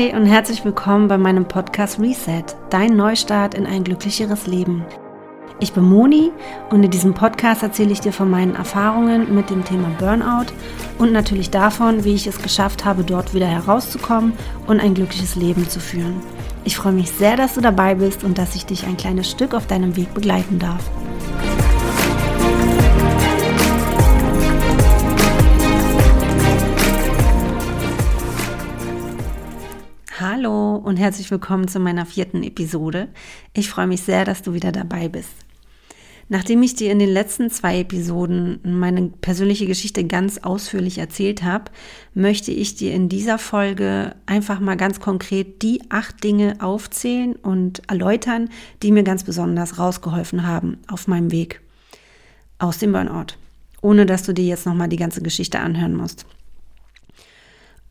Hi 0.00 0.14
und 0.14 0.24
herzlich 0.24 0.64
willkommen 0.64 1.08
bei 1.08 1.18
meinem 1.18 1.46
Podcast 1.46 2.00
Reset, 2.00 2.44
dein 2.70 2.96
Neustart 2.96 3.52
in 3.52 3.66
ein 3.66 3.84
glücklicheres 3.84 4.46
Leben. 4.46 4.82
Ich 5.58 5.74
bin 5.74 5.84
Moni 5.84 6.32
und 6.70 6.82
in 6.82 6.90
diesem 6.90 7.12
Podcast 7.12 7.62
erzähle 7.62 7.92
ich 7.92 8.00
dir 8.00 8.14
von 8.14 8.30
meinen 8.30 8.54
Erfahrungen 8.54 9.34
mit 9.34 9.50
dem 9.50 9.62
Thema 9.62 9.88
Burnout 9.98 10.54
und 10.96 11.12
natürlich 11.12 11.50
davon, 11.50 12.02
wie 12.02 12.14
ich 12.14 12.26
es 12.26 12.40
geschafft 12.40 12.86
habe, 12.86 13.04
dort 13.04 13.34
wieder 13.34 13.46
herauszukommen 13.46 14.32
und 14.66 14.80
ein 14.80 14.94
glückliches 14.94 15.36
Leben 15.36 15.68
zu 15.68 15.80
führen. 15.80 16.22
Ich 16.64 16.78
freue 16.78 16.94
mich 16.94 17.10
sehr, 17.10 17.36
dass 17.36 17.52
du 17.52 17.60
dabei 17.60 17.96
bist 17.96 18.24
und 18.24 18.38
dass 18.38 18.54
ich 18.54 18.64
dich 18.64 18.86
ein 18.86 18.96
kleines 18.96 19.30
Stück 19.30 19.52
auf 19.52 19.66
deinem 19.66 19.96
Weg 19.96 20.14
begleiten 20.14 20.58
darf. 20.58 20.90
Hallo 30.20 30.76
und 30.76 30.98
herzlich 30.98 31.30
willkommen 31.30 31.66
zu 31.66 31.80
meiner 31.80 32.04
vierten 32.04 32.42
Episode. 32.42 33.08
Ich 33.54 33.70
freue 33.70 33.86
mich 33.86 34.02
sehr, 34.02 34.26
dass 34.26 34.42
du 34.42 34.52
wieder 34.52 34.70
dabei 34.70 35.08
bist. 35.08 35.30
Nachdem 36.28 36.62
ich 36.62 36.74
dir 36.74 36.92
in 36.92 36.98
den 36.98 37.08
letzten 37.08 37.48
zwei 37.48 37.78
Episoden 37.78 38.60
meine 38.62 39.08
persönliche 39.08 39.64
Geschichte 39.64 40.04
ganz 40.04 40.36
ausführlich 40.36 40.98
erzählt 40.98 41.42
habe, 41.42 41.70
möchte 42.12 42.50
ich 42.50 42.74
dir 42.74 42.92
in 42.92 43.08
dieser 43.08 43.38
Folge 43.38 44.14
einfach 44.26 44.60
mal 44.60 44.76
ganz 44.76 45.00
konkret 45.00 45.62
die 45.62 45.80
acht 45.88 46.22
Dinge 46.22 46.56
aufzählen 46.60 47.34
und 47.36 47.80
erläutern, 47.88 48.50
die 48.82 48.92
mir 48.92 49.04
ganz 49.04 49.24
besonders 49.24 49.78
rausgeholfen 49.78 50.46
haben 50.46 50.80
auf 50.86 51.08
meinem 51.08 51.32
Weg 51.32 51.62
aus 52.58 52.76
dem 52.76 52.92
Burnout, 52.92 53.36
ohne 53.80 54.04
dass 54.04 54.24
du 54.24 54.34
dir 54.34 54.44
jetzt 54.44 54.66
nochmal 54.66 54.90
die 54.90 54.98
ganze 54.98 55.22
Geschichte 55.22 55.60
anhören 55.60 55.96
musst. 55.96 56.26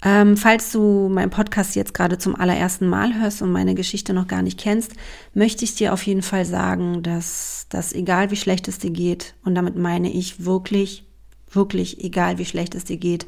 Ähm, 0.01 0.37
falls 0.37 0.71
du 0.71 1.09
meinen 1.09 1.29
Podcast 1.29 1.75
jetzt 1.75 1.93
gerade 1.93 2.17
zum 2.17 2.35
allerersten 2.35 2.87
Mal 2.87 3.19
hörst 3.19 3.41
und 3.41 3.51
meine 3.51 3.75
Geschichte 3.75 4.13
noch 4.13 4.27
gar 4.27 4.41
nicht 4.41 4.57
kennst, 4.57 4.93
möchte 5.33 5.65
ich 5.65 5.75
dir 5.75 5.93
auf 5.93 6.03
jeden 6.03 6.21
Fall 6.21 6.45
sagen, 6.45 7.03
dass 7.03 7.65
das 7.69 7.91
egal 7.91 8.31
wie 8.31 8.37
schlecht 8.37 8.67
es 8.69 8.79
dir 8.79 8.91
geht, 8.91 9.35
und 9.43 9.55
damit 9.55 9.75
meine 9.75 10.09
ich 10.09 10.45
wirklich, 10.45 11.05
wirklich 11.51 12.01
egal 12.01 12.37
wie 12.37 12.45
schlecht 12.45 12.75
es 12.75 12.85
dir 12.85 12.97
geht, 12.97 13.25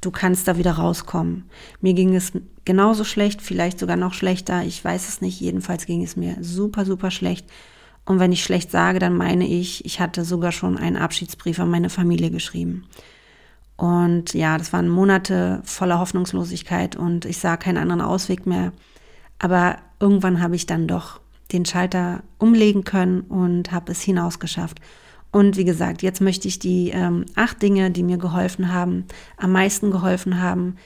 du 0.00 0.10
kannst 0.10 0.48
da 0.48 0.56
wieder 0.56 0.72
rauskommen. 0.72 1.50
Mir 1.82 1.92
ging 1.92 2.14
es 2.14 2.32
genauso 2.64 3.04
schlecht, 3.04 3.42
vielleicht 3.42 3.78
sogar 3.78 3.96
noch 3.96 4.14
schlechter, 4.14 4.64
ich 4.64 4.82
weiß 4.82 5.08
es 5.08 5.20
nicht, 5.20 5.38
jedenfalls 5.40 5.84
ging 5.84 6.02
es 6.02 6.16
mir 6.16 6.38
super, 6.40 6.86
super 6.86 7.10
schlecht. 7.10 7.46
Und 8.06 8.20
wenn 8.20 8.32
ich 8.32 8.42
schlecht 8.42 8.70
sage, 8.70 9.00
dann 9.00 9.16
meine 9.16 9.46
ich, 9.46 9.84
ich 9.84 10.00
hatte 10.00 10.24
sogar 10.24 10.52
schon 10.52 10.78
einen 10.78 10.96
Abschiedsbrief 10.96 11.58
an 11.58 11.70
meine 11.70 11.90
Familie 11.90 12.30
geschrieben. 12.30 12.86
Und 13.76 14.32
ja, 14.32 14.56
das 14.56 14.72
waren 14.72 14.88
Monate 14.88 15.60
voller 15.64 15.98
Hoffnungslosigkeit 15.98 16.96
und 16.96 17.24
ich 17.24 17.38
sah 17.38 17.56
keinen 17.56 17.78
anderen 17.78 18.00
Ausweg 18.00 18.46
mehr. 18.46 18.72
Aber 19.38 19.76
irgendwann 20.00 20.40
habe 20.40 20.56
ich 20.56 20.66
dann 20.66 20.86
doch 20.86 21.20
den 21.52 21.64
Schalter 21.64 22.22
umlegen 22.38 22.84
können 22.84 23.20
und 23.20 23.72
habe 23.72 23.92
es 23.92 24.00
hinausgeschafft. 24.00 24.80
Und 25.30 25.56
wie 25.58 25.64
gesagt, 25.64 26.02
jetzt 26.02 26.20
möchte 26.20 26.48
ich 26.48 26.58
die 26.58 26.90
ähm, 26.90 27.26
acht 27.34 27.60
Dinge, 27.60 27.90
die 27.90 28.02
mir 28.02 28.16
geholfen 28.16 28.72
haben, 28.72 29.04
am 29.36 29.52
meisten 29.52 29.90
geholfen 29.90 30.40
haben, 30.40 30.76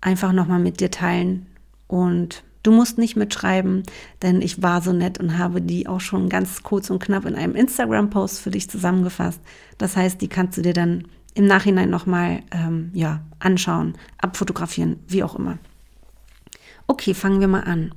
einfach 0.00 0.32
nochmal 0.32 0.58
mit 0.58 0.80
dir 0.80 0.90
teilen. 0.90 1.46
Und 1.86 2.42
du 2.64 2.72
musst 2.72 2.98
nicht 2.98 3.14
mitschreiben, 3.14 3.84
denn 4.22 4.42
ich 4.42 4.62
war 4.62 4.82
so 4.82 4.92
nett 4.92 5.20
und 5.20 5.38
habe 5.38 5.62
die 5.62 5.86
auch 5.86 6.00
schon 6.00 6.28
ganz 6.28 6.64
kurz 6.64 6.90
und 6.90 6.98
knapp 6.98 7.24
in 7.24 7.36
einem 7.36 7.54
Instagram-Post 7.54 8.40
für 8.40 8.50
dich 8.50 8.68
zusammengefasst. 8.68 9.40
Das 9.78 9.96
heißt, 9.96 10.20
die 10.20 10.28
kannst 10.28 10.58
du 10.58 10.62
dir 10.62 10.74
dann 10.74 11.04
im 11.34 11.46
Nachhinein 11.46 11.90
nochmal 11.90 12.42
ähm, 12.52 12.90
ja, 12.94 13.20
anschauen, 13.38 13.94
abfotografieren, 14.18 15.00
wie 15.08 15.22
auch 15.22 15.34
immer. 15.34 15.58
Okay, 16.86 17.14
fangen 17.14 17.40
wir 17.40 17.48
mal 17.48 17.64
an. 17.64 17.94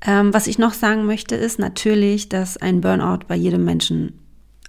Ähm, 0.00 0.32
was 0.32 0.46
ich 0.46 0.58
noch 0.58 0.72
sagen 0.72 1.06
möchte, 1.06 1.34
ist 1.34 1.58
natürlich, 1.58 2.28
dass 2.28 2.56
ein 2.56 2.80
Burnout 2.80 3.26
bei 3.26 3.36
jedem 3.36 3.64
Menschen 3.64 4.18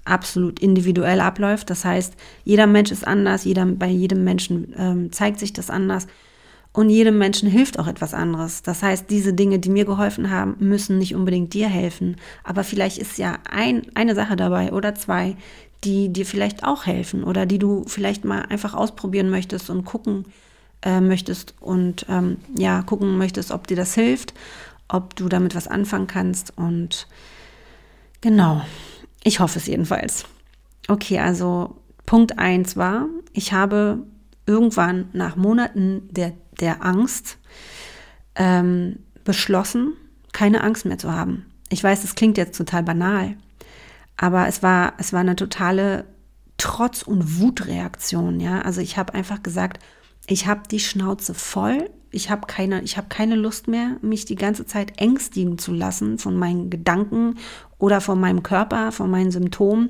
absolut 0.06 0.59
individuell 0.59 1.20
abläuft. 1.20 1.70
Das 1.70 1.84
heißt, 1.84 2.14
jeder 2.44 2.68
Mensch 2.68 2.92
ist 2.92 3.06
anders, 3.06 3.44
jeder, 3.44 3.66
bei 3.66 3.88
jedem 3.88 4.24
Menschen 4.24 4.74
ähm, 4.78 5.12
zeigt 5.12 5.40
sich 5.40 5.52
das 5.52 5.70
anders 5.70 6.08
und 6.75 6.90
jedem 6.90 7.18
Menschen 7.18 7.50
hilft 7.50 7.80
auch 7.80 7.88
etwas 7.88 8.14
anderes. 8.14 8.62
Das 8.62 8.84
heißt, 8.84 9.09
diese 9.09 9.34
Dinge, 9.34 9.59
die 9.59 9.70
mir 9.70 9.86
geholfen 9.86 10.30
haben, 10.30 10.56
müssen 10.59 10.97
nicht 10.97 11.16
unbedingt 11.16 11.53
dir 11.53 11.68
helfen. 11.70 12.18
Aber 12.44 12.64
vielleicht 12.64 12.97
ist 12.97 13.18
ja 13.18 13.38
ein, 13.50 13.84
eine 13.96 14.14
Sache 14.14 14.36
dabei 14.36 14.74
oder 14.74 14.94
zwei, 14.94 15.38
die 15.85 16.12
dir 16.12 16.25
vielleicht 16.25 16.63
auch 16.63 16.85
helfen 16.85 17.23
oder 17.23 17.46
die 17.46 17.59
du 17.59 17.85
vielleicht 17.88 18.25
mal 18.25 18.41
einfach 18.41 18.73
ausprobieren 18.73 19.29
möchtest 19.29 19.69
und 19.69 19.85
gucken 19.85 20.25
äh, 20.81 21.00
möchtest 21.00 21.53
und 21.59 22.06
ähm, 22.09 22.38
ja, 22.57 22.81
gucken 22.81 23.18
möchtest, 23.18 23.51
ob 23.51 23.68
dir 23.68 23.78
das 23.78 23.94
hilft, 23.94 24.34
ob 24.88 25.16
du 25.16 25.29
damit 25.29 25.56
was 25.56 25.68
anfangen 25.68 26.07
kannst 26.07 26.57
und 26.57 27.07
genau, 28.22 28.62
ich 29.23 29.40
hoffe 29.40 29.59
es 29.59 29.68
jedenfalls. 29.68 30.25
Okay, 30.88 31.19
also 31.19 31.78
Punkt 32.06 32.38
1 32.38 32.75
war, 32.78 33.07
ich 33.34 33.53
habe 33.53 34.03
irgendwann 34.46 35.09
nach 35.13 35.35
Monaten 35.35 36.07
der, 36.12 36.34
der 36.59 36.84
Angst 36.84 37.38
ähm, 38.35 39.00
beschlossen, 39.23 39.94
keine 40.34 40.62
Angst 40.63 40.85
mehr 40.85 40.97
zu 40.97 41.12
haben. 41.12 41.46
Ich 41.69 41.84
weiß, 41.84 42.02
das 42.02 42.16
klingt 42.16 42.38
jetzt 42.38 42.57
total 42.57 42.84
banal, 42.84 43.35
aber 44.18 44.48
es 44.48 44.64
war, 44.64 44.94
es 44.98 45.14
war 45.14 45.20
eine 45.20 45.36
totale 45.36 46.06
Trotz- 46.58 47.03
und 47.03 47.40
Wutreaktion, 47.40 48.40
ja. 48.40 48.62
Also 48.62 48.81
ich 48.81 48.98
habe 48.98 49.14
einfach 49.14 49.44
gesagt, 49.44 49.84
ich 50.28 50.48
habe 50.48 50.62
die 50.70 50.80
Schnauze 50.80 51.34
voll, 51.34 51.90
ich 52.12 52.30
habe 52.30 52.48
keine, 52.48 52.81
ich 52.81 52.98
keine 53.09 53.36
Lust 53.36 53.68
mehr, 53.68 53.98
mich 54.02 54.24
die 54.26 54.36
ganze 54.36 54.66
Zeit 54.66 55.00
ängstigen 55.02 55.58
zu 55.58 55.74
lassen 55.74 56.18
von 56.18 56.38
meinen 56.38 56.70
Gedanken 56.70 57.38
oder 57.78 58.00
von 58.00 58.20
meinem 58.20 58.42
Körper, 58.42 58.94
von 58.94 59.12
meinen 59.12 59.31
Symptomen. 59.31 59.90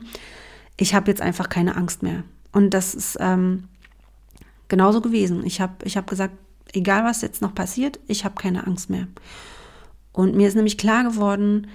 Ich 0.75 0.95
habe 0.95 1.09
jetzt 1.11 1.21
einfach 1.21 1.49
keine 1.49 1.75
Angst 1.75 2.01
mehr. 2.01 2.23
Und 2.51 2.73
das 2.73 2.95
ist 2.95 3.17
ähm, 3.19 3.65
genauso 4.69 5.01
gewesen. 5.01 5.45
Ich 5.45 5.61
habe 5.61 5.73
ich 5.83 5.97
hab 5.97 6.07
gesagt, 6.09 6.35
egal 6.73 7.03
was 7.03 7.21
jetzt 7.21 7.43
noch 7.43 7.53
passiert, 7.53 7.99
ich 8.07 8.25
habe 8.25 8.35
keine 8.35 8.65
Angst 8.65 8.89
mehr. 8.89 9.07
Und 10.11 10.35
mir 10.35 10.47
ist 10.47 10.55
nämlich 10.55 10.77
klar 10.77 11.03
geworden, 11.03 11.67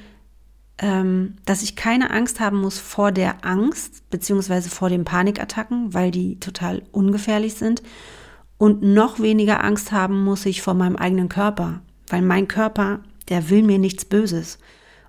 dass 0.80 1.62
ich 1.62 1.76
keine 1.76 2.10
Angst 2.10 2.40
haben 2.40 2.58
muss 2.58 2.78
vor 2.78 3.12
der 3.12 3.44
Angst, 3.44 4.08
beziehungsweise 4.08 4.70
vor 4.70 4.88
den 4.88 5.04
Panikattacken, 5.04 5.92
weil 5.92 6.10
die 6.10 6.40
total 6.40 6.82
ungefährlich 6.90 7.54
sind. 7.54 7.82
Und 8.56 8.82
noch 8.82 9.20
weniger 9.20 9.62
Angst 9.62 9.92
haben 9.92 10.24
muss 10.24 10.46
ich 10.46 10.62
vor 10.62 10.72
meinem 10.74 10.96
eigenen 10.96 11.28
Körper, 11.28 11.82
weil 12.08 12.22
mein 12.22 12.48
Körper, 12.48 13.00
der 13.28 13.50
will 13.50 13.62
mir 13.62 13.78
nichts 13.78 14.06
Böses. 14.06 14.58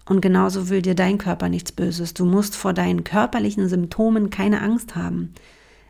Und 0.06 0.20
genauso 0.20 0.68
will 0.68 0.82
dir 0.82 0.96
dein 0.96 1.18
Körper 1.18 1.48
nichts 1.48 1.72
Böses. 1.72 2.14
Du 2.14 2.26
musst 2.26 2.58
vor 2.58 2.74
deinen 2.74 3.06
körperlichen 3.06 3.70
Symptomen 3.70 4.30
keine 4.30 4.62
Angst 4.62 4.98
haben. 4.98 5.34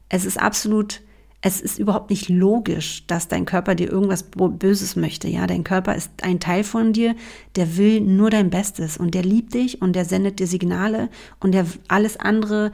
Es 0.09 0.25
ist 0.25 0.39
absolut 0.39 1.01
es 1.41 1.59
ist 1.59 1.79
überhaupt 1.79 2.11
nicht 2.11 2.29
logisch, 2.29 3.05
dass 3.07 3.27
dein 3.27 3.45
Körper 3.45 3.73
dir 3.73 3.91
irgendwas 3.91 4.23
Böses 4.23 4.95
möchte. 4.95 5.27
Ja, 5.27 5.47
dein 5.47 5.63
Körper 5.63 5.95
ist 5.95 6.11
ein 6.21 6.39
Teil 6.39 6.63
von 6.63 6.93
dir, 6.93 7.15
der 7.55 7.77
will 7.77 7.99
nur 7.99 8.29
dein 8.29 8.51
Bestes 8.51 8.97
und 8.97 9.15
der 9.15 9.23
liebt 9.23 9.55
dich 9.55 9.81
und 9.81 9.93
der 9.93 10.05
sendet 10.05 10.39
dir 10.39 10.45
Signale 10.45 11.09
und 11.39 11.53
der 11.53 11.65
alles 11.87 12.17
andere, 12.17 12.71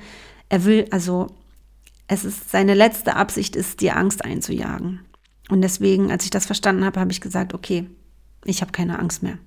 er 0.49 0.65
will, 0.65 0.85
also 0.91 1.27
es 2.07 2.25
ist 2.25 2.51
seine 2.51 2.73
letzte 2.73 3.15
Absicht 3.15 3.55
ist, 3.55 3.79
dir 3.79 3.95
Angst 3.95 4.25
einzujagen. 4.25 4.99
Und 5.49 5.61
deswegen, 5.61 6.11
als 6.11 6.25
ich 6.25 6.29
das 6.29 6.45
verstanden 6.45 6.83
habe, 6.83 6.99
habe 6.99 7.11
ich 7.11 7.21
gesagt, 7.21 7.53
okay, 7.53 7.89
ich 8.43 8.61
habe 8.61 8.73
keine 8.73 8.99
Angst 8.99 9.23
mehr. 9.23 9.37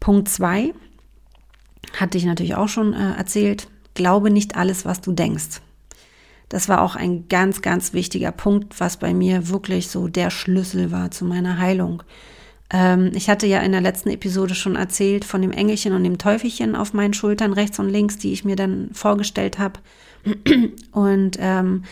Punkt 0.00 0.28
zwei 0.28 0.72
hatte 1.98 2.16
ich 2.16 2.24
natürlich 2.24 2.54
auch 2.54 2.68
schon 2.68 2.94
äh, 2.94 3.16
erzählt. 3.16 3.68
Glaube 3.94 4.30
nicht 4.30 4.56
alles, 4.56 4.86
was 4.86 5.02
du 5.02 5.12
denkst. 5.12 5.60
Das 6.52 6.68
war 6.68 6.82
auch 6.82 6.96
ein 6.96 7.28
ganz, 7.28 7.62
ganz 7.62 7.94
wichtiger 7.94 8.30
Punkt, 8.30 8.78
was 8.78 8.98
bei 8.98 9.14
mir 9.14 9.48
wirklich 9.48 9.88
so 9.88 10.06
der 10.06 10.28
Schlüssel 10.28 10.90
war 10.90 11.10
zu 11.10 11.24
meiner 11.24 11.56
Heilung. 11.56 12.02
Ähm, 12.70 13.10
ich 13.14 13.30
hatte 13.30 13.46
ja 13.46 13.60
in 13.60 13.72
der 13.72 13.80
letzten 13.80 14.10
Episode 14.10 14.54
schon 14.54 14.76
erzählt 14.76 15.24
von 15.24 15.40
dem 15.40 15.50
Engelchen 15.50 15.94
und 15.94 16.04
dem 16.04 16.18
Teufelchen 16.18 16.76
auf 16.76 16.92
meinen 16.92 17.14
Schultern 17.14 17.54
rechts 17.54 17.78
und 17.78 17.88
links, 17.88 18.18
die 18.18 18.34
ich 18.34 18.44
mir 18.44 18.54
dann 18.54 18.90
vorgestellt 18.92 19.58
habe. 19.58 19.80
Und 20.92 21.38
ähm, 21.40 21.84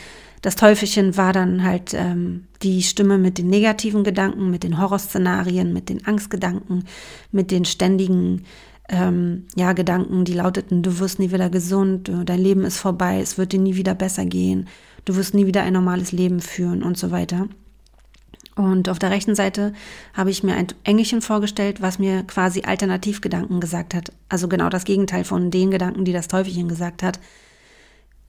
das 0.43 0.57
Teufelchen 0.57 1.17
war 1.17 1.33
dann 1.33 1.65
halt 1.65 1.95
ähm, 1.95 2.45
die 2.62 2.83
Stimme 2.83 3.17
mit 3.17 3.39
den 3.39 3.49
negativen 3.49 4.05
Gedanken, 4.05 4.51
mit 4.51 4.62
den 4.62 4.79
Horrorszenarien, 4.79 5.73
mit 5.73 5.89
den 5.89 6.07
Angstgedanken, 6.07 6.85
mit 7.33 7.51
den 7.51 7.65
ständigen 7.65 8.45
ähm, 8.91 9.47
ja, 9.55 9.73
Gedanken, 9.73 10.25
die 10.25 10.35
lauteten, 10.35 10.83
du 10.83 10.99
wirst 10.99 11.21
nie 11.21 11.31
wieder 11.31 11.49
gesund, 11.49 12.11
dein 12.25 12.41
Leben 12.41 12.65
ist 12.65 12.79
vorbei, 12.79 13.21
es 13.21 13.39
wird 13.39 13.53
dir 13.53 13.61
nie 13.61 13.77
wieder 13.77 13.95
besser 13.95 14.27
gehen, 14.27 14.69
du 15.05 15.15
wirst 15.15 15.33
nie 15.33 15.47
wieder 15.47 15.63
ein 15.63 15.73
normales 15.73 16.11
Leben 16.11 16.41
führen 16.41 16.83
und 16.83 16.99
so 16.99 17.11
weiter. 17.11 17.49
Und 18.57 18.89
auf 18.89 18.99
der 18.99 19.11
rechten 19.11 19.37
Seite 19.37 19.73
habe 20.13 20.31
ich 20.31 20.43
mir 20.43 20.55
ein 20.55 20.67
Engelchen 20.85 21.23
vorgestellt, 21.23 21.81
was 21.81 21.99
mir 21.99 22.25
quasi 22.25 22.63
Alternativgedanken 22.63 23.61
gesagt 23.61 23.95
hat. 23.95 24.13
Also 24.29 24.49
genau 24.49 24.69
das 24.69 24.85
Gegenteil 24.85 25.25
von 25.25 25.51
den 25.51 25.71
Gedanken, 25.71 26.05
die 26.05 26.13
das 26.13 26.29
Teufelchen 26.29 26.69
gesagt 26.69 27.03
hat. 27.03 27.21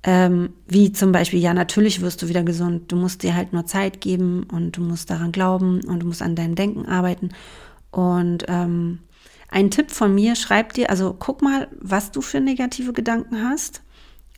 Ähm, 0.03 0.53
wie 0.67 0.91
zum 0.93 1.11
Beispiel, 1.11 1.39
ja, 1.39 1.53
natürlich 1.53 2.01
wirst 2.01 2.21
du 2.21 2.29
wieder 2.29 2.43
gesund. 2.43 2.91
Du 2.91 2.95
musst 2.95 3.23
dir 3.23 3.35
halt 3.35 3.51
nur 3.51 3.65
Zeit 3.65 3.99
geben 3.99 4.43
und 4.43 4.77
du 4.77 4.81
musst 4.81 5.09
daran 5.09 5.31
glauben 5.31 5.81
und 5.85 6.01
du 6.01 6.07
musst 6.07 6.21
an 6.21 6.35
deinem 6.35 6.55
Denken 6.55 6.85
arbeiten. 6.85 7.29
Und 7.89 8.45
ähm, 8.47 8.99
ein 9.51 9.69
Tipp 9.69 9.91
von 9.91 10.15
mir, 10.15 10.35
schreib 10.35 10.73
dir, 10.73 10.89
also 10.89 11.13
guck 11.17 11.41
mal, 11.41 11.67
was 11.79 12.11
du 12.11 12.21
für 12.21 12.39
negative 12.39 12.93
Gedanken 12.93 13.43
hast. 13.43 13.83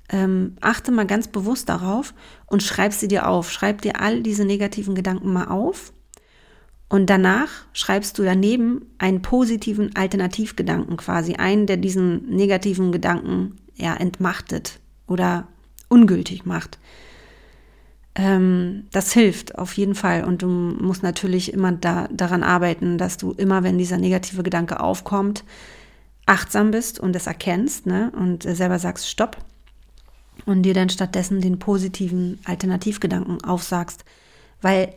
Ähm, 0.09 0.57
achte 0.59 0.91
mal 0.91 1.05
ganz 1.05 1.27
bewusst 1.27 1.69
darauf 1.69 2.13
und 2.47 2.61
schreib 2.61 2.93
sie 2.93 3.07
dir 3.07 3.27
auf. 3.27 3.51
Schreib 3.51 3.81
dir 3.81 4.01
all 4.01 4.21
diese 4.21 4.43
negativen 4.43 4.95
Gedanken 4.95 5.31
mal 5.31 5.47
auf. 5.47 5.93
Und 6.89 7.09
danach 7.09 7.49
schreibst 7.73 8.17
du 8.19 8.23
daneben 8.23 8.85
einen 8.97 9.21
positiven 9.21 9.95
Alternativgedanken 9.95 10.97
quasi, 10.97 11.35
einen, 11.35 11.67
der 11.67 11.77
diesen 11.77 12.29
negativen 12.29 12.91
Gedanken 12.91 13.55
ja 13.75 13.95
entmachtet 13.95 14.79
oder 15.07 15.47
ungültig 15.89 16.45
macht. 16.45 16.79
Ähm, 18.15 18.87
das 18.91 19.11
hilft 19.11 19.57
auf 19.57 19.73
jeden 19.73 19.95
Fall 19.95 20.23
und 20.23 20.43
du 20.43 20.47
musst 20.47 21.01
natürlich 21.01 21.51
immer 21.51 21.71
da, 21.71 22.07
daran 22.11 22.43
arbeiten, 22.43 22.97
dass 22.97 23.17
du 23.17 23.31
immer, 23.31 23.63
wenn 23.63 23.77
dieser 23.77 23.97
negative 23.97 24.43
Gedanke 24.43 24.79
aufkommt, 24.79 25.43
achtsam 26.25 26.71
bist 26.71 26.99
und 26.99 27.15
es 27.15 27.27
erkennst 27.27 27.85
ne, 27.87 28.11
und 28.15 28.43
selber 28.43 28.77
sagst, 28.77 29.09
stopp 29.09 29.37
und 30.45 30.63
dir 30.63 30.73
dann 30.73 30.89
stattdessen 30.89 31.41
den 31.41 31.59
positiven 31.59 32.39
Alternativgedanken 32.45 33.43
aufsagst, 33.43 34.05
weil 34.61 34.93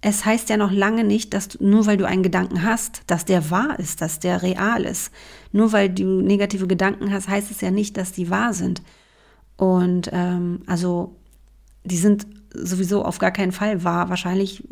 es 0.00 0.24
heißt 0.24 0.50
ja 0.50 0.58
noch 0.58 0.70
lange 0.70 1.02
nicht, 1.02 1.32
dass 1.32 1.48
du, 1.48 1.64
nur 1.66 1.86
weil 1.86 1.96
du 1.96 2.06
einen 2.06 2.22
Gedanken 2.22 2.62
hast, 2.62 3.02
dass 3.06 3.24
der 3.24 3.50
wahr 3.50 3.78
ist, 3.78 4.02
dass 4.02 4.20
der 4.20 4.42
real 4.42 4.84
ist. 4.84 5.10
Nur 5.50 5.72
weil 5.72 5.88
du 5.88 6.20
negative 6.20 6.66
Gedanken 6.66 7.10
hast, 7.10 7.28
heißt 7.28 7.50
es 7.50 7.62
ja 7.62 7.70
nicht, 7.70 7.96
dass 7.96 8.12
die 8.12 8.28
wahr 8.28 8.52
sind. 8.52 8.82
Und 9.56 10.10
ähm, 10.12 10.60
also 10.66 11.16
die 11.84 11.96
sind 11.96 12.26
sowieso 12.54 13.04
auf 13.04 13.18
gar 13.18 13.30
keinen 13.30 13.52
Fall 13.52 13.84
wahr. 13.84 14.08
Wahrscheinlich, 14.08 14.62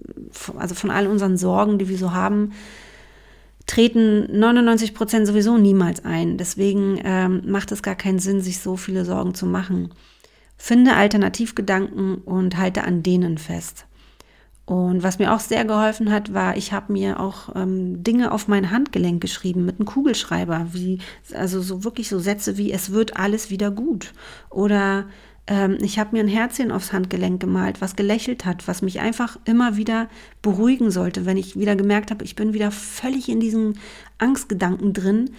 also 0.56 0.74
von 0.74 0.90
all 0.90 1.06
unseren 1.06 1.36
Sorgen, 1.36 1.78
die 1.78 1.88
wir 1.88 1.98
so 1.98 2.12
haben, 2.12 2.52
treten 3.66 4.38
99 4.38 4.94
Prozent 4.94 5.26
sowieso 5.26 5.58
niemals 5.58 6.04
ein. 6.04 6.38
Deswegen 6.38 7.00
ähm, 7.04 7.42
macht 7.46 7.72
es 7.72 7.82
gar 7.82 7.94
keinen 7.94 8.18
Sinn, 8.18 8.40
sich 8.40 8.60
so 8.60 8.76
viele 8.76 9.04
Sorgen 9.04 9.34
zu 9.34 9.46
machen. 9.46 9.90
Finde 10.56 10.94
Alternativgedanken 10.94 12.16
und 12.16 12.56
halte 12.56 12.84
an 12.84 13.02
denen 13.02 13.38
fest. 13.38 13.86
Und 14.64 15.02
was 15.02 15.18
mir 15.18 15.32
auch 15.34 15.40
sehr 15.40 15.64
geholfen 15.64 16.12
hat, 16.12 16.34
war, 16.34 16.56
ich 16.56 16.72
habe 16.72 16.92
mir 16.92 17.18
auch 17.18 17.54
ähm, 17.56 18.04
Dinge 18.04 18.30
auf 18.30 18.46
mein 18.46 18.70
Handgelenk 18.70 19.20
geschrieben 19.20 19.64
mit 19.64 19.80
einem 19.80 19.86
Kugelschreiber, 19.86 20.68
wie 20.72 21.00
also 21.34 21.60
so 21.60 21.82
wirklich 21.82 22.08
so 22.08 22.20
Sätze 22.20 22.56
wie 22.58 22.72
es 22.72 22.92
wird 22.92 23.16
alles 23.16 23.50
wieder 23.50 23.72
gut 23.72 24.12
oder 24.50 25.06
ähm, 25.46 25.78
ich 25.80 25.98
habe 25.98 26.16
mir 26.16 26.22
ein 26.22 26.28
Herzchen 26.28 26.70
aufs 26.70 26.92
Handgelenk 26.92 27.40
gemalt, 27.40 27.80
was 27.80 27.96
gelächelt 27.96 28.44
hat, 28.44 28.68
was 28.68 28.82
mich 28.82 29.00
einfach 29.00 29.38
immer 29.44 29.76
wieder 29.76 30.08
beruhigen 30.40 30.90
sollte, 30.90 31.26
wenn 31.26 31.36
ich 31.36 31.58
wieder 31.58 31.76
gemerkt 31.76 32.10
habe, 32.10 32.24
ich 32.24 32.36
bin 32.36 32.52
wieder 32.52 32.70
völlig 32.70 33.28
in 33.28 33.40
diesen 33.40 33.78
Angstgedanken 34.18 34.92
drin, 34.92 35.30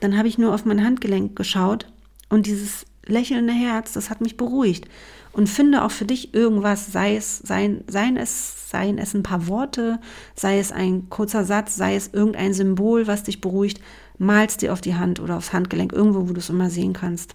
dann 0.00 0.16
habe 0.16 0.28
ich 0.28 0.38
nur 0.38 0.54
auf 0.54 0.64
mein 0.64 0.82
Handgelenk 0.84 1.36
geschaut 1.36 1.86
und 2.28 2.46
dieses 2.46 2.86
lächelnde 3.04 3.52
Herz, 3.52 3.92
das 3.92 4.08
hat 4.08 4.20
mich 4.20 4.36
beruhigt 4.36 4.86
und 5.32 5.48
finde 5.48 5.84
auch 5.84 5.90
für 5.90 6.04
dich 6.04 6.34
irgendwas, 6.34 6.90
sei 6.90 7.16
es, 7.16 7.38
seien, 7.38 7.84
seien 7.86 8.16
es, 8.16 8.70
seien 8.70 8.98
es 8.98 9.14
ein 9.14 9.22
paar 9.22 9.46
Worte, 9.46 10.00
sei 10.34 10.58
es 10.58 10.72
ein 10.72 11.08
kurzer 11.10 11.44
Satz, 11.44 11.76
sei 11.76 11.96
es 11.96 12.08
irgendein 12.12 12.54
Symbol, 12.54 13.06
was 13.06 13.24
dich 13.24 13.40
beruhigt, 13.40 13.80
malst 14.18 14.62
dir 14.62 14.72
auf 14.72 14.80
die 14.80 14.94
Hand 14.94 15.20
oder 15.20 15.36
aufs 15.36 15.52
Handgelenk, 15.52 15.92
irgendwo, 15.92 16.28
wo 16.28 16.32
du 16.32 16.40
es 16.40 16.50
immer 16.50 16.70
sehen 16.70 16.92
kannst. 16.92 17.34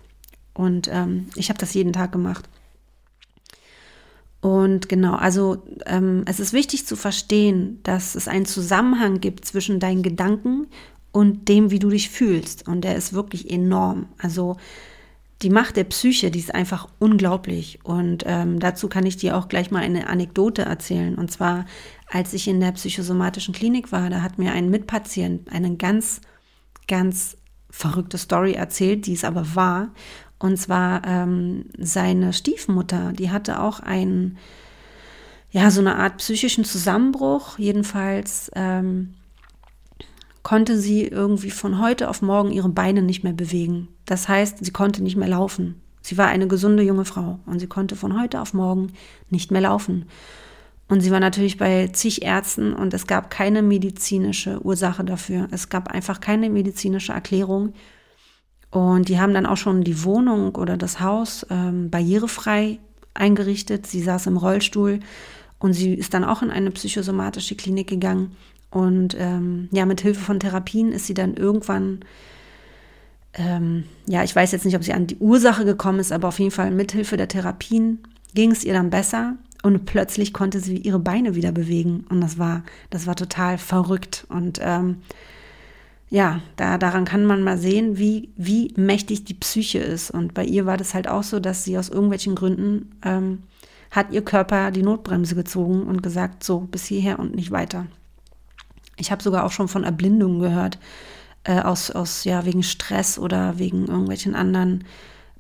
Und 0.56 0.90
ähm, 0.92 1.28
ich 1.36 1.50
habe 1.50 1.60
das 1.60 1.74
jeden 1.76 1.94
Tag 1.94 2.12
gemacht. 2.12 2.50
Und 4.42 4.90
genau, 4.90 5.16
also 5.16 5.64
ähm, 5.86 6.24
es 6.28 6.40
ist 6.40 6.54
wichtig 6.54 6.86
zu 6.86 6.96
verstehen, 6.96 7.80
dass 7.84 8.16
es 8.16 8.28
einen 8.28 8.46
Zusammenhang 8.46 9.20
gibt 9.20 9.46
zwischen 9.46 9.80
deinen 9.80 10.04
Gedanken 10.04 10.68
und 11.12 11.50
dem, 11.50 11.72
wie 11.72 11.80
du 11.80 11.90
dich 11.90 12.10
fühlst. 12.10 12.68
Und 12.68 12.82
der 12.82 12.96
ist 12.96 13.14
wirklich 13.14 13.50
enorm. 13.50 14.08
Also 14.18 14.58
die 15.42 15.50
Macht 15.50 15.76
der 15.76 15.84
Psyche, 15.86 16.32
die 16.32 16.40
ist 16.40 16.54
einfach 16.54 16.88
unglaublich. 17.00 17.80
Und 17.84 18.24
ähm, 18.26 18.60
dazu 18.60 18.88
kann 18.88 19.06
ich 19.06 19.18
dir 19.18 19.36
auch 19.36 19.48
gleich 19.48 19.72
mal 19.72 19.82
eine 19.82 20.08
Anekdote 20.08 20.62
erzählen. 20.62 21.16
Und 21.16 21.32
zwar, 21.32 21.66
als 22.10 22.34
ich 22.34 22.48
in 22.48 22.60
der 22.60 22.72
psychosomatischen 22.72 23.54
Klinik 23.54 23.92
war, 23.92 24.10
da 24.10 24.22
hat 24.22 24.38
mir 24.38 24.52
ein 24.52 24.70
Mitpatient 24.70 25.52
eine 25.52 25.76
ganz, 25.76 26.22
ganz 26.88 27.38
verrückte 27.70 28.18
Story 28.18 28.54
erzählt, 28.54 29.06
die 29.08 29.14
es 29.14 29.24
aber 29.26 29.56
war. 29.56 29.90
Und 30.40 30.58
zwar 30.58 31.06
ähm, 31.06 31.66
seine 31.78 32.34
Stiefmutter, 32.34 33.14
die 33.14 33.32
hatte 33.32 33.62
auch 33.62 33.80
einen, 33.80 34.38
ja, 35.52 35.72
so 35.72 35.80
eine 35.80 35.96
Art 35.96 36.18
psychischen 36.18 36.66
Zusammenbruch. 36.66 37.58
Jedenfalls 37.58 38.52
ähm, 38.56 39.14
konnte 40.44 40.78
sie 40.78 41.08
irgendwie 41.08 41.52
von 41.52 41.82
heute 41.82 42.10
auf 42.10 42.22
morgen 42.22 42.52
ihre 42.52 42.70
Beine 42.70 43.02
nicht 43.02 43.24
mehr 43.24 43.34
bewegen. 43.34 43.88
Das 44.06 44.28
heißt, 44.28 44.64
sie 44.64 44.72
konnte 44.72 45.02
nicht 45.02 45.16
mehr 45.16 45.30
laufen. 45.30 45.82
Sie 46.02 46.20
war 46.20 46.28
eine 46.28 46.48
gesunde 46.48 46.84
junge 46.84 47.06
Frau 47.06 47.40
und 47.48 47.60
sie 47.60 47.68
konnte 47.68 47.96
von 47.96 48.22
heute 48.22 48.40
auf 48.40 48.54
morgen 48.54 48.94
nicht 49.32 49.50
mehr 49.50 49.62
laufen. 49.62 50.06
Und 50.88 51.02
sie 51.02 51.10
war 51.10 51.20
natürlich 51.20 51.58
bei 51.58 51.88
zig 51.88 52.22
Ärzten 52.22 52.74
und 52.74 52.94
es 52.94 53.08
gab 53.08 53.32
keine 53.32 53.64
medizinische 53.64 54.64
Ursache 54.64 55.04
dafür. 55.04 55.48
Es 55.50 55.70
gab 55.70 55.88
einfach 55.88 56.22
keine 56.22 56.50
medizinische 56.52 57.14
Erklärung. 57.14 57.74
Und 58.76 59.08
die 59.08 59.22
haben 59.22 59.34
dann 59.34 59.46
auch 59.46 59.56
schon 59.56 59.86
die 59.86 60.04
Wohnung 60.04 60.54
oder 60.56 60.76
das 60.76 61.00
Haus 61.00 61.46
ähm, 61.50 61.90
barrierefrei 61.90 62.80
eingerichtet. 63.14 63.88
Sie 63.88 64.02
saß 64.02 64.28
im 64.28 64.36
Rollstuhl 64.36 65.00
und 65.60 65.72
sie 65.72 65.94
ist 65.94 66.14
dann 66.14 66.26
auch 66.26 66.42
in 66.42 66.52
eine 66.52 66.72
psychosomatische 66.72 67.56
Klinik 67.56 67.88
gegangen. 67.88 68.36
Und 68.72 69.16
ähm, 69.18 69.70
ja, 69.72 69.86
mit 69.86 70.02
Hilfe 70.02 70.20
von 70.20 70.42
Therapien 70.42 70.92
ist 70.92 71.08
sie 71.08 71.14
dann 71.14 71.36
irgendwann, 71.36 72.02
ähm, 73.36 73.86
ja, 74.08 74.26
ich 74.26 74.36
weiß 74.36 74.52
jetzt 74.52 74.66
nicht, 74.66 74.76
ob 74.76 74.84
sie 74.84 74.92
an 74.92 75.08
die 75.08 75.20
Ursache 75.20 75.64
gekommen 75.64 76.00
ist, 76.00 76.12
aber 76.12 76.28
auf 76.28 76.40
jeden 76.40 76.52
Fall 76.52 76.72
mit 76.72 76.92
Hilfe 76.92 77.16
der 77.16 77.30
Therapien 77.30 78.00
ging 78.34 78.52
es 78.52 78.66
ihr 78.66 78.74
dann 78.74 78.90
besser 78.90 79.36
und 79.64 79.86
plötzlich 79.86 80.34
konnte 80.34 80.60
sie 80.60 80.76
ihre 80.76 81.00
Beine 81.00 81.36
wieder 81.36 81.54
bewegen. 81.54 82.04
Und 82.10 82.20
das 82.20 82.38
war, 82.38 82.64
das 82.90 83.08
war 83.08 83.16
total 83.16 83.58
verrückt. 83.58 84.26
Und 84.28 84.60
ähm, 84.62 84.98
ja, 86.16 86.40
da, 86.56 86.78
daran 86.78 87.04
kann 87.04 87.26
man 87.26 87.44
mal 87.44 87.58
sehen, 87.58 87.98
wie, 87.98 88.30
wie 88.38 88.74
mächtig 88.78 89.26
die 89.26 89.34
Psyche 89.34 89.80
ist. 89.80 90.12
Und 90.12 90.34
bei 90.34 90.46
ihr 90.46 90.66
war 90.66 90.78
das 90.78 90.94
halt 90.94 91.10
auch 91.10 91.24
so, 91.24 91.42
dass 91.42 91.66
sie 91.66 91.78
aus 91.78 91.90
irgendwelchen 91.90 92.36
Gründen 92.36 92.96
ähm, 93.04 93.44
hat 93.92 94.14
ihr 94.14 94.24
Körper 94.24 94.72
die 94.72 94.82
Notbremse 94.82 95.36
gezogen 95.36 95.84
und 95.84 96.02
gesagt, 96.02 96.42
so 96.42 96.62
bis 96.62 96.86
hierher 96.86 97.20
und 97.20 97.36
nicht 97.36 97.52
weiter. 97.52 97.88
Ich 98.96 99.12
habe 99.12 99.22
sogar 99.22 99.44
auch 99.44 99.52
schon 99.52 99.68
von 99.68 99.84
Erblindungen 99.84 100.40
gehört, 100.40 100.80
äh, 101.44 101.60
aus, 101.60 101.92
aus, 101.92 102.24
ja, 102.24 102.46
wegen 102.46 102.64
Stress 102.64 103.20
oder 103.20 103.60
wegen 103.60 103.88
irgendwelchen 103.88 104.36
anderen 104.36 104.86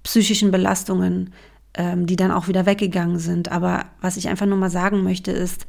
psychischen 0.04 0.52
Belastungen, 0.52 1.32
ähm, 1.76 2.06
die 2.06 2.18
dann 2.18 2.32
auch 2.32 2.50
wieder 2.50 2.66
weggegangen 2.66 3.20
sind. 3.20 3.50
Aber 3.50 3.86
was 4.02 4.18
ich 4.18 4.28
einfach 4.28 4.46
nur 4.46 4.58
mal 4.58 4.70
sagen 4.70 5.04
möchte, 5.04 5.32
ist, 5.32 5.68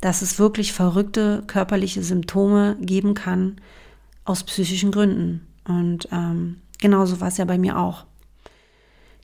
dass 0.00 0.20
es 0.20 0.40
wirklich 0.40 0.72
verrückte 0.72 1.44
körperliche 1.46 2.02
Symptome 2.02 2.76
geben 2.80 3.14
kann 3.14 3.60
aus 4.28 4.44
psychischen 4.44 4.90
Gründen. 4.90 5.46
Und 5.66 6.08
ähm, 6.12 6.60
genauso 6.78 7.20
war 7.20 7.28
es 7.28 7.36
ja 7.36 7.44
bei 7.44 7.58
mir 7.58 7.78
auch. 7.78 8.04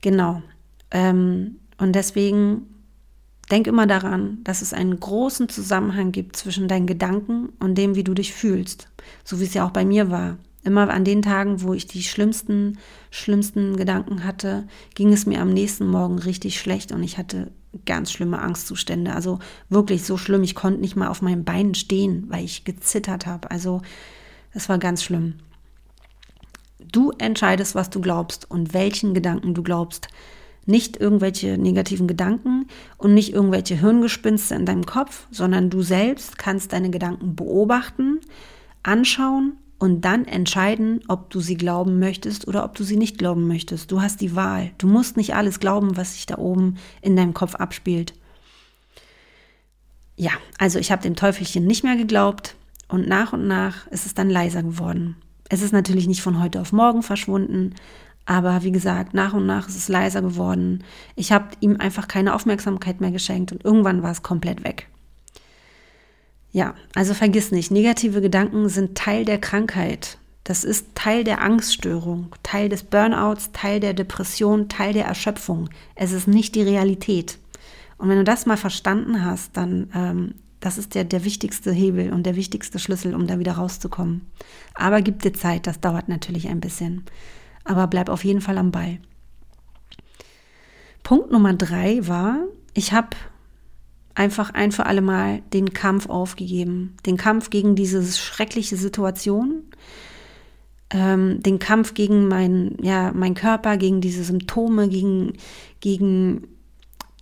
Genau. 0.01 0.43
Ähm, 0.91 1.57
und 1.79 1.93
deswegen 1.93 2.75
Denk 3.51 3.67
immer 3.67 3.87
daran, 3.87 4.39
dass 4.45 4.63
es 4.63 4.73
einen 4.73 4.99
großen 4.99 5.49
Zusammenhang 5.49 6.13
gibt 6.13 6.37
zwischen 6.37 6.69
deinen 6.69 6.87
Gedanken 6.87 7.51
und 7.61 7.77
dem, 7.77 7.95
wie 7.95 8.05
du 8.05 8.15
dich 8.15 8.33
fühlst. 8.33 8.89
So 9.23 9.39
wie 9.41 9.45
es 9.45 9.55
ja 9.55 9.67
auch 9.67 9.71
bei 9.71 9.85
mir 9.85 10.11
war. 10.11 10.39
Immer 10.63 10.89
an 10.89 11.05
den 11.05 11.21
Tagen, 11.21 11.61
wo 11.61 11.75
ich 11.75 11.87
die 11.87 12.03
schlimmsten, 12.03 12.79
schlimmsten 13.11 13.77
Gedanken 13.77 14.25
hatte, 14.25 14.67
ging 14.95 15.13
es 15.13 15.27
mir 15.27 15.43
am 15.43 15.53
nächsten 15.53 15.87
Morgen 15.87 16.19
richtig 16.19 16.59
schlecht 16.59 16.91
und 16.91 17.03
ich 17.03 17.19
hatte 17.19 17.51
ganz 17.85 18.11
schlimme 18.11 18.39
Angstzustände. 18.39 19.13
Also 19.15 19.41
wirklich 19.69 20.05
so 20.05 20.17
schlimm, 20.17 20.43
ich 20.43 20.55
konnte 20.55 20.81
nicht 20.81 20.97
mal 20.97 21.09
auf 21.09 21.21
meinen 21.21 21.45
Beinen 21.45 21.75
stehen, 21.75 22.25
weil 22.31 22.45
ich 22.45 22.65
gezittert 22.65 23.27
habe. 23.27 23.51
Also 23.51 23.83
es 24.55 24.69
war 24.69 24.79
ganz 24.79 25.03
schlimm. 25.03 25.35
Du 26.79 27.11
entscheidest, 27.19 27.75
was 27.75 27.91
du 27.91 28.01
glaubst 28.01 28.51
und 28.51 28.73
welchen 28.73 29.15
Gedanken 29.15 29.53
du 29.53 29.63
glaubst. 29.63 30.09
Nicht 30.65 30.97
irgendwelche 30.97 31.59
negativen 31.59 32.07
Gedanken 32.07 32.69
und 32.97 33.13
nicht 33.13 33.33
irgendwelche 33.33 33.79
Hirngespinste 33.79 34.55
in 34.55 34.65
deinem 34.65 34.87
Kopf, 34.87 35.27
sondern 35.31 35.71
du 35.71 35.83
selbst 35.83 36.39
kannst 36.39 36.73
deine 36.73 36.91
Gedanken 36.91 37.37
beobachten, 37.37 38.21
anschauen 38.83 39.59
und 39.79 40.03
dann 40.03 40.25
entscheiden, 40.25 41.01
ob 41.09 41.31
du 41.31 41.41
sie 41.41 41.57
glauben 41.57 41.99
möchtest 41.99 42.49
oder 42.49 42.65
ob 42.65 42.75
du 42.77 42.85
sie 42.85 42.97
nicht 42.97 43.19
glauben 43.19 43.47
möchtest. 43.49 43.91
Du 43.91 44.01
hast 44.01 44.21
die 44.21 44.37
Wahl. 44.37 44.71
Du 44.79 44.87
musst 44.87 45.17
nicht 45.17 45.35
alles 45.35 45.61
glauben, 45.61 45.97
was 45.97 46.15
sich 46.15 46.27
da 46.27 46.39
oben 46.39 46.77
in 47.03 47.17
deinem 47.17 47.35
Kopf 47.35 47.57
abspielt. 47.57 48.15
Ja, 50.17 50.31
also 50.59 50.79
ich 50.79 50.93
habe 50.93 51.03
dem 51.03 51.17
Teufelchen 51.17 51.67
nicht 51.67 51.83
mehr 51.83 51.97
geglaubt 51.97 52.55
und 52.89 53.09
nach 53.09 53.33
und 53.33 53.47
nach 53.47 53.87
ist 53.89 54.07
es 54.07 54.15
dann 54.15 54.31
leiser 54.31 54.63
geworden. 54.63 55.17
Es 55.49 55.63
ist 55.63 55.73
natürlich 55.73 56.07
nicht 56.07 56.23
von 56.23 56.43
heute 56.43 56.61
auf 56.61 56.73
morgen 56.73 57.03
verschwunden, 57.03 57.75
Aber 58.27 58.63
wie 58.63 58.73
gesagt, 58.73 59.13
nach 59.13 59.35
und 59.35 59.47
nach 59.47 59.69
ist 59.69 59.77
es 59.77 59.89
leiser 59.89 60.23
geworden. 60.23 60.83
Ich 61.15 61.33
habe 61.33 61.49
ihm 61.61 61.77
einfach 61.79 62.09
keine 62.09 62.35
Aufmerksamkeit 62.35 63.01
mehr 63.01 63.11
geschenkt 63.11 63.53
und 63.53 63.65
irgendwann 63.65 64.03
war 64.03 64.13
es 64.13 64.23
komplett 64.23 64.65
weg. 64.65 64.89
Ja, 66.53 66.75
also 66.95 67.15
vergiss 67.15 67.51
nicht, 67.51 67.71
negative 67.71 68.21
Gedanken 68.21 68.69
sind 68.69 68.97
Teil 68.97 69.25
der 69.25 69.39
Krankheit. 69.39 70.19
Das 70.45 70.63
ist 70.63 70.95
Teil 70.95 71.25
der 71.25 71.41
Angststörung, 71.41 72.35
Teil 72.43 72.69
des 72.69 72.85
Burnouts, 72.85 73.51
Teil 73.53 73.81
der 73.81 73.95
Depression, 73.95 74.69
Teil 74.69 74.93
der 74.93 75.07
Erschöpfung. 75.07 75.69
Es 75.95 76.13
ist 76.13 76.29
nicht 76.29 76.55
die 76.55 76.63
Realität. 76.63 77.39
Und 77.99 78.09
wenn 78.09 78.19
du 78.19 78.25
das 78.25 78.47
mal 78.47 78.57
verstanden 78.57 79.25
hast, 79.25 79.57
dann 79.57 79.91
ähm, 79.95 80.35
das 80.65 80.79
ist 80.79 80.95
der, 80.95 81.05
der 81.05 81.25
wichtigste 81.25 81.71
Hebel 81.71 82.13
und 82.13 82.25
der 82.25 82.37
wichtigste 82.37 82.79
Schlüssel, 82.79 83.15
um 83.15 83.27
da 83.27 83.39
wieder 83.39 83.53
rauszukommen. 83.53 84.23
Aber 84.75 85.03
gib 85.03 85.23
dir 85.23 85.33
Zeit, 85.33 85.67
das 85.67 85.81
dauert 85.81 86.09
natürlich 86.09 86.49
ein 86.49 86.61
bisschen 86.61 87.05
aber 87.65 87.87
bleib 87.87 88.09
auf 88.09 88.25
jeden 88.25 88.41
Fall 88.41 88.59
am 88.59 88.71
Ball. 88.71 88.99
Punkt 91.03 91.31
Nummer 91.31 91.55
drei 91.55 92.07
war, 92.07 92.45
ich 92.75 92.93
habe 92.93 93.09
einfach 94.15 94.51
ein 94.51 94.73
für 94.73 94.87
alle 94.87 95.03
Mal 95.03 95.43
den 95.53 95.73
Kampf 95.73 96.09
aufgegeben. 96.09 96.97
Den 97.05 97.17
Kampf 97.17 97.51
gegen 97.51 97.75
diese 97.75 98.03
schreckliche 98.05 98.77
Situation, 98.77 99.65
ähm, 100.91 101.43
den 101.43 101.59
Kampf 101.59 101.95
gegen 101.95 102.29
mein, 102.29 102.77
ja, 102.81 103.13
mein 103.13 103.35
Körper, 103.35 103.77
gegen 103.77 104.01
diese 104.01 104.25
Symptome, 104.25 104.89
gegen, 104.89 105.35
gegen, 105.81 106.47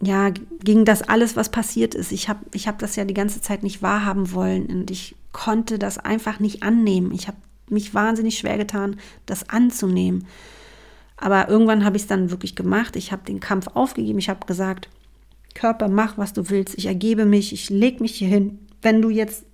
ja, 0.05 0.31
gegen 0.31 0.85
das 0.85 1.03
alles, 1.03 1.37
was 1.37 1.49
passiert 1.49 1.95
ist. 1.95 2.11
Ich 2.11 2.29
habe 2.29 2.41
ich 2.53 2.67
hab 2.67 2.81
das 2.81 2.97
ja 2.97 3.05
die 3.05 3.15
ganze 3.15 3.41
Zeit 3.41 3.63
nicht 3.63 3.83
wahrhaben 3.83 4.33
wollen 4.33 4.67
und 4.67 4.91
ich 4.91 5.15
konnte 5.31 5.79
das 5.79 5.97
einfach 5.97 6.41
nicht 6.41 6.65
annehmen. 6.65 7.13
Ich 7.13 7.29
habe 7.29 7.37
mich 7.69 7.95
wahnsinnig 7.95 8.37
schwer 8.37 8.59
getan, 8.59 8.97
das 9.27 9.49
anzunehmen. 9.49 10.27
Aber 11.17 11.49
irgendwann 11.49 11.85
habe 11.85 11.97
ich 11.97 12.03
es 12.03 12.09
dann 12.09 12.31
wirklich 12.31 12.57
gemacht. 12.57 12.97
Ich 12.97 13.13
habe 13.13 13.23
den 13.25 13.39
Kampf 13.39 13.69
aufgegeben. 13.75 14.19
Ich 14.19 14.29
habe 14.29 14.45
gesagt, 14.45 14.89
Körper, 15.55 15.87
mach, 15.89 16.19
was 16.19 16.33
du 16.33 16.51
willst. 16.51 16.77
Ich 16.77 16.87
ergebe 16.87 17.25
mich. 17.25 17.53
Ich 17.53 17.71
lege 17.71 18.03
mich 18.03 18.17
hier 18.17 18.29
hin. 18.29 18.59
Wenn 18.83 19.01
du 19.01 19.09
jetzt, 19.09 19.45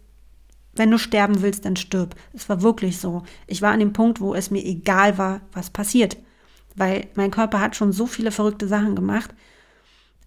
wenn 0.72 0.90
du 0.90 0.96
sterben 0.96 1.42
willst, 1.42 1.66
dann 1.66 1.76
stirb. 1.76 2.14
Es 2.32 2.48
war 2.48 2.62
wirklich 2.62 2.96
so. 2.96 3.22
Ich 3.46 3.60
war 3.60 3.72
an 3.72 3.80
dem 3.80 3.92
Punkt, 3.92 4.18
wo 4.18 4.34
es 4.34 4.50
mir 4.50 4.64
egal 4.64 5.18
war, 5.18 5.42
was 5.52 5.68
passiert. 5.68 6.16
Weil 6.74 7.06
mein 7.16 7.30
Körper 7.30 7.60
hat 7.60 7.76
schon 7.76 7.92
so 7.92 8.06
viele 8.06 8.30
verrückte 8.30 8.66
Sachen 8.66 8.96
gemacht. 8.96 9.34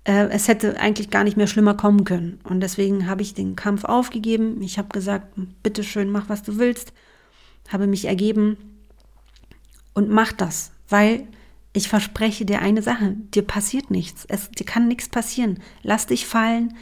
Äh, 0.04 0.28
es 0.30 0.48
hätte 0.48 0.80
eigentlich 0.80 1.10
gar 1.10 1.24
nicht 1.24 1.38
mehr 1.38 1.48
schlimmer 1.48 1.76
kommen 1.76 2.04
können. 2.04 2.40
Und 2.44 2.62
deswegen 2.62 3.08
habe 3.08 3.22
ich 3.22 3.34
den 3.34 3.56
Kampf 3.56 3.84
aufgegeben. 3.84 4.62
Ich 4.62 4.78
habe 4.78 4.90
gesagt, 4.90 5.34
bitteschön, 5.64 6.10
mach, 6.10 6.30
was 6.30 6.44
du 6.44 6.58
willst 6.58 6.94
habe 7.72 7.88
mich 7.88 8.06
ergeben 8.06 8.58
und 9.94 10.10
mach 10.10 10.32
das, 10.32 10.72
weil 10.90 11.28
ich 11.74 11.88
verspreche 11.88 12.46
dir 12.46 12.62
eine 12.62 12.82
Sache, 12.82 13.16
dir 13.34 13.44
passiert 13.44 13.92
nichts, 13.92 14.26
es, 14.28 14.52
dir 14.52 14.66
kann 14.66 14.88
nichts 14.88 15.08
passieren. 15.08 15.60
Lass 15.84 16.06
dich 16.06 16.26
fallen 16.26 16.76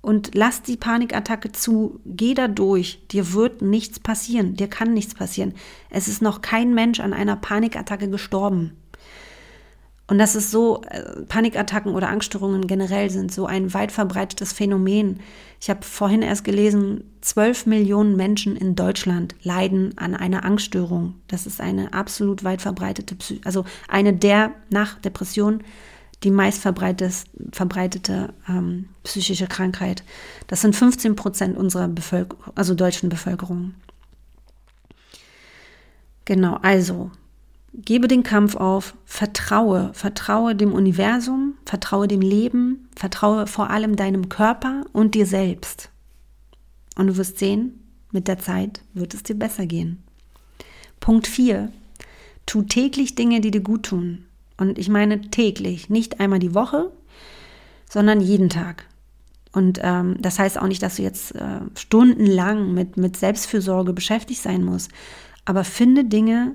und 0.00 0.34
lass 0.34 0.62
die 0.62 0.76
Panikattacke 0.76 1.50
zu, 1.50 2.00
geh 2.04 2.34
da 2.34 2.46
durch, 2.46 3.06
dir 3.08 3.32
wird 3.32 3.62
nichts 3.62 3.98
passieren, 3.98 4.54
dir 4.54 4.68
kann 4.68 4.94
nichts 4.94 5.14
passieren. 5.14 5.54
Es 5.90 6.06
ist 6.06 6.22
noch 6.22 6.42
kein 6.42 6.74
Mensch 6.74 7.00
an 7.00 7.12
einer 7.12 7.36
Panikattacke 7.36 8.08
gestorben. 8.08 8.76
Und 10.06 10.18
das 10.18 10.34
ist 10.34 10.50
so, 10.50 10.82
äh, 10.82 11.22
Panikattacken 11.22 11.94
oder 11.94 12.10
Angststörungen 12.10 12.66
generell 12.66 13.08
sind 13.08 13.32
so 13.32 13.46
ein 13.46 13.72
weit 13.72 13.90
verbreitetes 13.90 14.52
Phänomen. 14.52 15.20
Ich 15.60 15.70
habe 15.70 15.82
vorhin 15.82 16.20
erst 16.20 16.44
gelesen, 16.44 17.04
12 17.22 17.64
Millionen 17.66 18.14
Menschen 18.14 18.54
in 18.54 18.76
Deutschland 18.76 19.34
leiden 19.42 19.96
an 19.96 20.14
einer 20.14 20.44
Angststörung. 20.44 21.14
Das 21.28 21.46
ist 21.46 21.60
eine 21.60 21.94
absolut 21.94 22.44
weit 22.44 22.60
verbreitete, 22.60 23.16
also 23.44 23.64
eine 23.88 24.12
der 24.12 24.52
nach 24.68 25.00
Depression 25.00 25.62
die 26.24 26.30
meist 26.30 26.62
verbreitete 26.62 28.34
ähm, 28.48 28.88
psychische 29.02 29.46
Krankheit. 29.46 30.02
Das 30.46 30.62
sind 30.62 30.74
15 30.74 31.16
Prozent 31.16 31.56
unserer 31.56 31.88
Bevölkerung, 31.88 32.42
also 32.54 32.74
deutschen 32.74 33.10
Bevölkerung. 33.10 33.74
Genau, 36.24 36.58
also 36.62 37.10
Gebe 37.76 38.06
den 38.06 38.22
Kampf 38.22 38.54
auf, 38.54 38.94
vertraue, 39.04 39.90
vertraue 39.94 40.54
dem 40.54 40.72
Universum, 40.72 41.54
vertraue 41.64 42.06
dem 42.06 42.20
Leben, 42.20 42.88
vertraue 42.94 43.48
vor 43.48 43.70
allem 43.70 43.96
deinem 43.96 44.28
Körper 44.28 44.84
und 44.92 45.16
dir 45.16 45.26
selbst. 45.26 45.90
Und 46.96 47.08
du 47.08 47.16
wirst 47.16 47.38
sehen, 47.38 47.80
mit 48.12 48.28
der 48.28 48.38
Zeit 48.38 48.82
wird 48.92 49.12
es 49.12 49.24
dir 49.24 49.34
besser 49.34 49.66
gehen. 49.66 50.04
Punkt 51.00 51.26
4. 51.26 51.72
Tu 52.46 52.62
täglich 52.62 53.16
Dinge, 53.16 53.40
die 53.40 53.50
dir 53.50 53.60
gut 53.60 53.86
tun. 53.86 54.24
Und 54.56 54.78
ich 54.78 54.88
meine 54.88 55.20
täglich, 55.30 55.90
nicht 55.90 56.20
einmal 56.20 56.38
die 56.38 56.54
Woche, 56.54 56.92
sondern 57.90 58.20
jeden 58.20 58.50
Tag. 58.50 58.86
Und 59.50 59.80
ähm, 59.82 60.16
das 60.20 60.38
heißt 60.38 60.60
auch 60.60 60.68
nicht, 60.68 60.82
dass 60.82 60.96
du 60.96 61.02
jetzt 61.02 61.34
äh, 61.34 61.60
stundenlang 61.76 62.72
mit, 62.72 62.96
mit 62.96 63.16
Selbstfürsorge 63.16 63.92
beschäftigt 63.92 64.42
sein 64.42 64.64
musst. 64.64 64.92
Aber 65.44 65.64
finde 65.64 66.04
Dinge, 66.04 66.54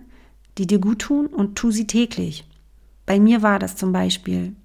die 0.60 0.68
dir 0.68 0.80
gut 0.80 1.00
tun 1.00 1.28
und 1.28 1.56
tu 1.56 1.72
sie 1.72 1.88
täglich. 1.88 2.46
Bei 3.06 3.20
mir 3.20 3.42
war 3.42 3.58
das 3.58 3.76
zum 3.76 3.92
Beispiel, 3.92 4.56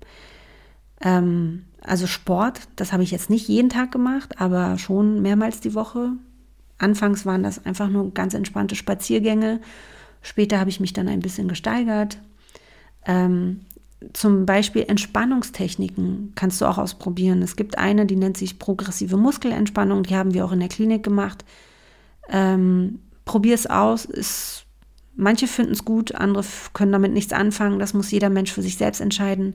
ähm, 1.00 1.64
also 1.80 2.06
Sport, 2.06 2.60
das 2.76 2.92
habe 2.92 3.02
ich 3.02 3.10
jetzt 3.10 3.30
nicht 3.30 3.48
jeden 3.48 3.70
Tag 3.70 3.92
gemacht, 3.92 4.40
aber 4.40 4.78
schon 4.78 5.22
mehrmals 5.22 5.60
die 5.60 5.74
Woche. 5.74 6.12
Anfangs 6.78 7.24
waren 7.24 7.42
das 7.42 7.64
einfach 7.64 7.88
nur 7.88 8.12
ganz 8.12 8.34
entspannte 8.34 8.74
Spaziergänge. 8.74 9.60
Später 10.20 10.58
habe 10.58 10.70
ich 10.70 10.80
mich 10.80 10.92
dann 10.92 11.08
ein 11.08 11.20
bisschen 11.20 11.48
gesteigert. 11.48 12.18
Ähm, 13.06 13.60
zum 14.12 14.44
Beispiel 14.44 14.84
Entspannungstechniken 14.86 16.32
kannst 16.34 16.60
du 16.60 16.66
auch 16.66 16.78
ausprobieren. 16.78 17.42
Es 17.42 17.56
gibt 17.56 17.78
eine, 17.78 18.04
die 18.04 18.16
nennt 18.16 18.36
sich 18.36 18.58
progressive 18.58 19.16
Muskelentspannung, 19.16 20.02
die 20.02 20.16
haben 20.16 20.34
wir 20.34 20.44
auch 20.44 20.52
in 20.52 20.60
der 20.60 20.68
Klinik 20.68 21.02
gemacht. 21.02 21.44
Ähm, 22.28 22.98
Probier 23.24 23.54
es 23.54 23.66
aus, 23.66 24.04
ist 24.04 24.63
Manche 25.16 25.46
finden 25.46 25.72
es 25.72 25.84
gut, 25.84 26.14
andere 26.14 26.44
können 26.72 26.92
damit 26.92 27.12
nichts 27.12 27.32
anfangen. 27.32 27.78
Das 27.78 27.94
muss 27.94 28.10
jeder 28.10 28.30
Mensch 28.30 28.52
für 28.52 28.62
sich 28.62 28.76
selbst 28.76 29.00
entscheiden. 29.00 29.54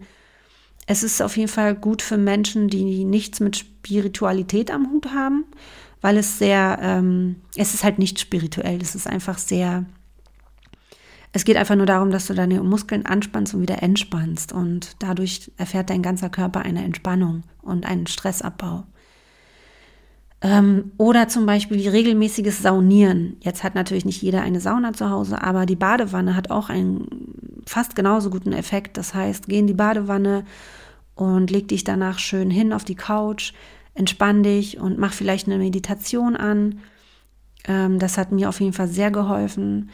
Es 0.85 1.03
ist 1.03 1.21
auf 1.21 1.37
jeden 1.37 1.49
Fall 1.49 1.75
gut 1.75 2.01
für 2.01 2.17
Menschen, 2.17 2.67
die 2.67 3.03
nichts 3.03 3.39
mit 3.39 3.57
Spiritualität 3.57 4.71
am 4.71 4.89
Hut 4.91 5.13
haben, 5.13 5.45
weil 6.01 6.17
es 6.17 6.39
sehr, 6.39 6.79
ähm, 6.81 7.35
es 7.55 7.73
ist 7.73 7.83
halt 7.83 7.99
nicht 7.99 8.19
spirituell, 8.19 8.81
es 8.81 8.95
ist 8.95 9.05
einfach 9.05 9.37
sehr, 9.37 9.85
es 11.31 11.45
geht 11.45 11.57
einfach 11.57 11.75
nur 11.75 11.85
darum, 11.85 12.09
dass 12.09 12.25
du 12.25 12.33
deine 12.33 12.63
Muskeln 12.63 13.05
anspannst 13.05 13.53
und 13.53 13.61
wieder 13.61 13.83
entspannst 13.83 14.51
und 14.51 14.95
dadurch 14.97 15.51
erfährt 15.57 15.91
dein 15.91 16.01
ganzer 16.01 16.29
Körper 16.29 16.61
eine 16.61 16.83
Entspannung 16.83 17.43
und 17.61 17.85
einen 17.85 18.07
Stressabbau. 18.07 18.85
Ähm, 20.41 20.93
oder 20.97 21.27
zum 21.27 21.45
Beispiel 21.45 21.87
regelmäßiges 21.87 22.61
Saunieren. 22.61 23.37
Jetzt 23.41 23.63
hat 23.63 23.75
natürlich 23.75 24.05
nicht 24.05 24.21
jeder 24.21 24.41
eine 24.41 24.61
Sauna 24.61 24.93
zu 24.93 25.09
Hause, 25.09 25.41
aber 25.41 25.65
die 25.65 25.75
Badewanne 25.75 26.35
hat 26.35 26.49
auch 26.49 26.69
einen 26.69 27.61
fast 27.65 27.95
genauso 27.95 28.29
guten 28.29 28.53
Effekt. 28.53 28.97
Das 28.97 29.13
heißt, 29.13 29.47
geh 29.47 29.59
in 29.59 29.67
die 29.67 29.73
Badewanne 29.73 30.45
und 31.15 31.51
leg 31.51 31.67
dich 31.67 31.83
danach 31.83 32.19
schön 32.19 32.49
hin 32.49 32.71
auf 32.71 32.85
die 32.85 32.95
Couch, 32.95 33.51
entspann 33.93 34.41
dich 34.43 34.79
und 34.79 34.97
mach 34.97 35.11
vielleicht 35.11 35.47
eine 35.47 35.57
Meditation 35.57 36.37
an. 36.37 36.79
Ähm, 37.67 37.99
das 37.99 38.17
hat 38.17 38.31
mir 38.31 38.47
auf 38.47 38.61
jeden 38.61 38.73
Fall 38.73 38.87
sehr 38.87 39.11
geholfen. 39.11 39.89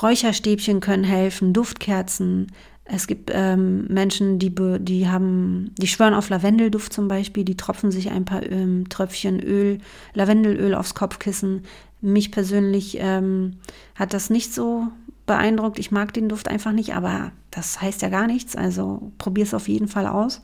Räucherstäbchen 0.00 0.80
können 0.80 1.04
helfen, 1.04 1.52
Duftkerzen, 1.52 2.50
es 2.86 3.06
gibt 3.06 3.30
ähm, 3.32 3.86
Menschen, 3.86 4.38
die, 4.38 4.54
die 4.80 5.08
haben, 5.08 5.74
die 5.78 5.86
schwören 5.86 6.12
auf 6.12 6.28
Lavendelduft 6.28 6.92
zum 6.92 7.08
Beispiel, 7.08 7.44
die 7.44 7.56
tropfen 7.56 7.90
sich 7.90 8.10
ein 8.10 8.26
paar 8.26 8.42
ähm, 8.42 8.88
Tröpfchen 8.90 9.40
Öl, 9.40 9.78
Lavendelöl 10.12 10.74
aufs 10.74 10.94
Kopfkissen. 10.94 11.64
Mich 12.02 12.30
persönlich 12.30 12.98
ähm, 13.00 13.56
hat 13.94 14.12
das 14.12 14.28
nicht 14.28 14.52
so 14.52 14.88
beeindruckt. 15.24 15.78
Ich 15.78 15.90
mag 15.90 16.12
den 16.12 16.28
Duft 16.28 16.48
einfach 16.48 16.72
nicht, 16.72 16.94
aber 16.94 17.32
das 17.50 17.80
heißt 17.80 18.02
ja 18.02 18.10
gar 18.10 18.26
nichts. 18.26 18.54
Also 18.54 19.12
probier 19.16 19.44
es 19.44 19.54
auf 19.54 19.68
jeden 19.68 19.88
Fall 19.88 20.06
aus. 20.06 20.42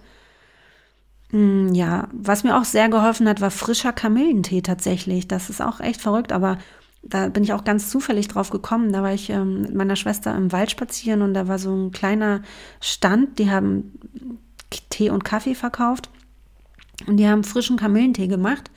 Mm, 1.32 1.74
ja, 1.74 2.08
was 2.12 2.42
mir 2.42 2.58
auch 2.58 2.64
sehr 2.64 2.88
geholfen 2.88 3.28
hat, 3.28 3.42
war 3.42 3.50
frischer 3.50 3.92
Kamillentee 3.92 4.62
tatsächlich. 4.62 5.28
Das 5.28 5.50
ist 5.50 5.60
auch 5.60 5.80
echt 5.80 6.00
verrückt, 6.00 6.32
aber 6.32 6.56
da 7.02 7.28
bin 7.28 7.42
ich 7.42 7.52
auch 7.52 7.64
ganz 7.64 7.90
zufällig 7.90 8.28
drauf 8.28 8.50
gekommen. 8.50 8.92
Da 8.92 9.02
war 9.02 9.12
ich 9.12 9.30
ähm, 9.30 9.62
mit 9.62 9.74
meiner 9.74 9.96
Schwester 9.96 10.34
im 10.34 10.52
Wald 10.52 10.70
spazieren 10.70 11.22
und 11.22 11.34
da 11.34 11.48
war 11.48 11.58
so 11.58 11.74
ein 11.74 11.90
kleiner 11.92 12.42
Stand, 12.80 13.38
die 13.38 13.50
haben 13.50 13.98
Tee 14.90 15.10
und 15.10 15.24
Kaffee 15.24 15.54
verkauft 15.54 16.10
und 17.06 17.16
die 17.16 17.28
haben 17.28 17.44
frischen 17.44 17.76
Kamillentee 17.76 18.26
gemacht. 18.26 18.70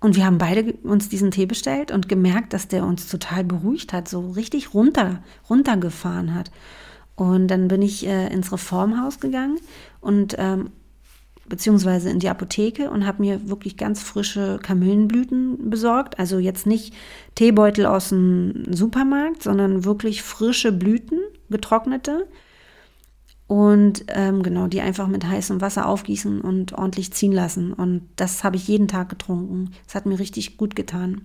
Und 0.00 0.16
wir 0.16 0.26
haben 0.26 0.36
beide 0.36 0.74
uns 0.82 1.08
diesen 1.08 1.30
Tee 1.30 1.46
bestellt 1.46 1.90
und 1.90 2.10
gemerkt, 2.10 2.52
dass 2.52 2.68
der 2.68 2.84
uns 2.84 3.08
total 3.08 3.42
beruhigt 3.42 3.94
hat, 3.94 4.06
so 4.06 4.32
richtig 4.32 4.74
runter, 4.74 5.22
runtergefahren 5.48 6.34
hat. 6.34 6.50
Und 7.16 7.48
dann 7.48 7.68
bin 7.68 7.80
ich 7.80 8.06
äh, 8.06 8.26
ins 8.26 8.52
Reformhaus 8.52 9.18
gegangen 9.20 9.58
und 10.00 10.34
ähm, 10.36 10.70
beziehungsweise 11.48 12.10
in 12.10 12.18
die 12.18 12.28
Apotheke 12.28 12.90
und 12.90 13.06
habe 13.06 13.22
mir 13.22 13.48
wirklich 13.48 13.76
ganz 13.76 14.02
frische 14.02 14.58
Kamillenblüten 14.62 15.70
besorgt. 15.70 16.18
Also 16.18 16.38
jetzt 16.38 16.66
nicht 16.66 16.94
Teebeutel 17.34 17.86
aus 17.86 18.08
dem 18.08 18.64
Supermarkt, 18.70 19.42
sondern 19.42 19.84
wirklich 19.84 20.22
frische 20.22 20.72
Blüten, 20.72 21.20
getrocknete. 21.50 22.26
Und 23.46 24.06
ähm, 24.08 24.42
genau, 24.42 24.68
die 24.68 24.80
einfach 24.80 25.06
mit 25.06 25.24
heißem 25.26 25.60
Wasser 25.60 25.86
aufgießen 25.86 26.40
und 26.40 26.72
ordentlich 26.72 27.12
ziehen 27.12 27.32
lassen. 27.32 27.74
Und 27.74 28.08
das 28.16 28.42
habe 28.42 28.56
ich 28.56 28.66
jeden 28.68 28.88
Tag 28.88 29.10
getrunken. 29.10 29.72
Das 29.84 29.94
hat 29.94 30.06
mir 30.06 30.18
richtig 30.18 30.56
gut 30.56 30.74
getan. 30.74 31.22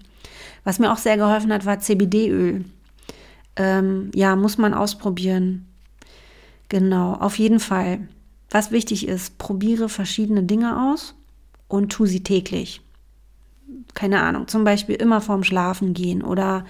Was 0.65 0.79
mir 0.79 0.91
auch 0.91 0.97
sehr 0.97 1.15
geholfen 1.15 1.53
hat, 1.53 1.65
war 1.65 1.79
CBD-Öl. 1.79 2.65
Ähm, 3.55 4.11
ja, 4.13 4.35
muss 4.35 4.57
man 4.57 4.73
ausprobieren. 4.73 5.65
Genau, 6.67 7.13
auf 7.13 7.39
jeden 7.39 7.59
Fall. 7.59 8.07
Was 8.49 8.71
wichtig 8.71 9.07
ist, 9.07 9.37
probiere 9.37 9.89
verschiedene 9.89 10.43
Dinge 10.43 10.91
aus 10.91 11.15
und 11.67 11.91
tu 11.91 12.05
sie 12.05 12.23
täglich. 12.23 12.81
Keine 13.93 14.21
Ahnung, 14.21 14.47
zum 14.47 14.63
Beispiel 14.63 14.95
immer 14.95 15.21
vorm 15.21 15.43
Schlafen 15.43 15.93
gehen 15.93 16.23
oder 16.23 16.65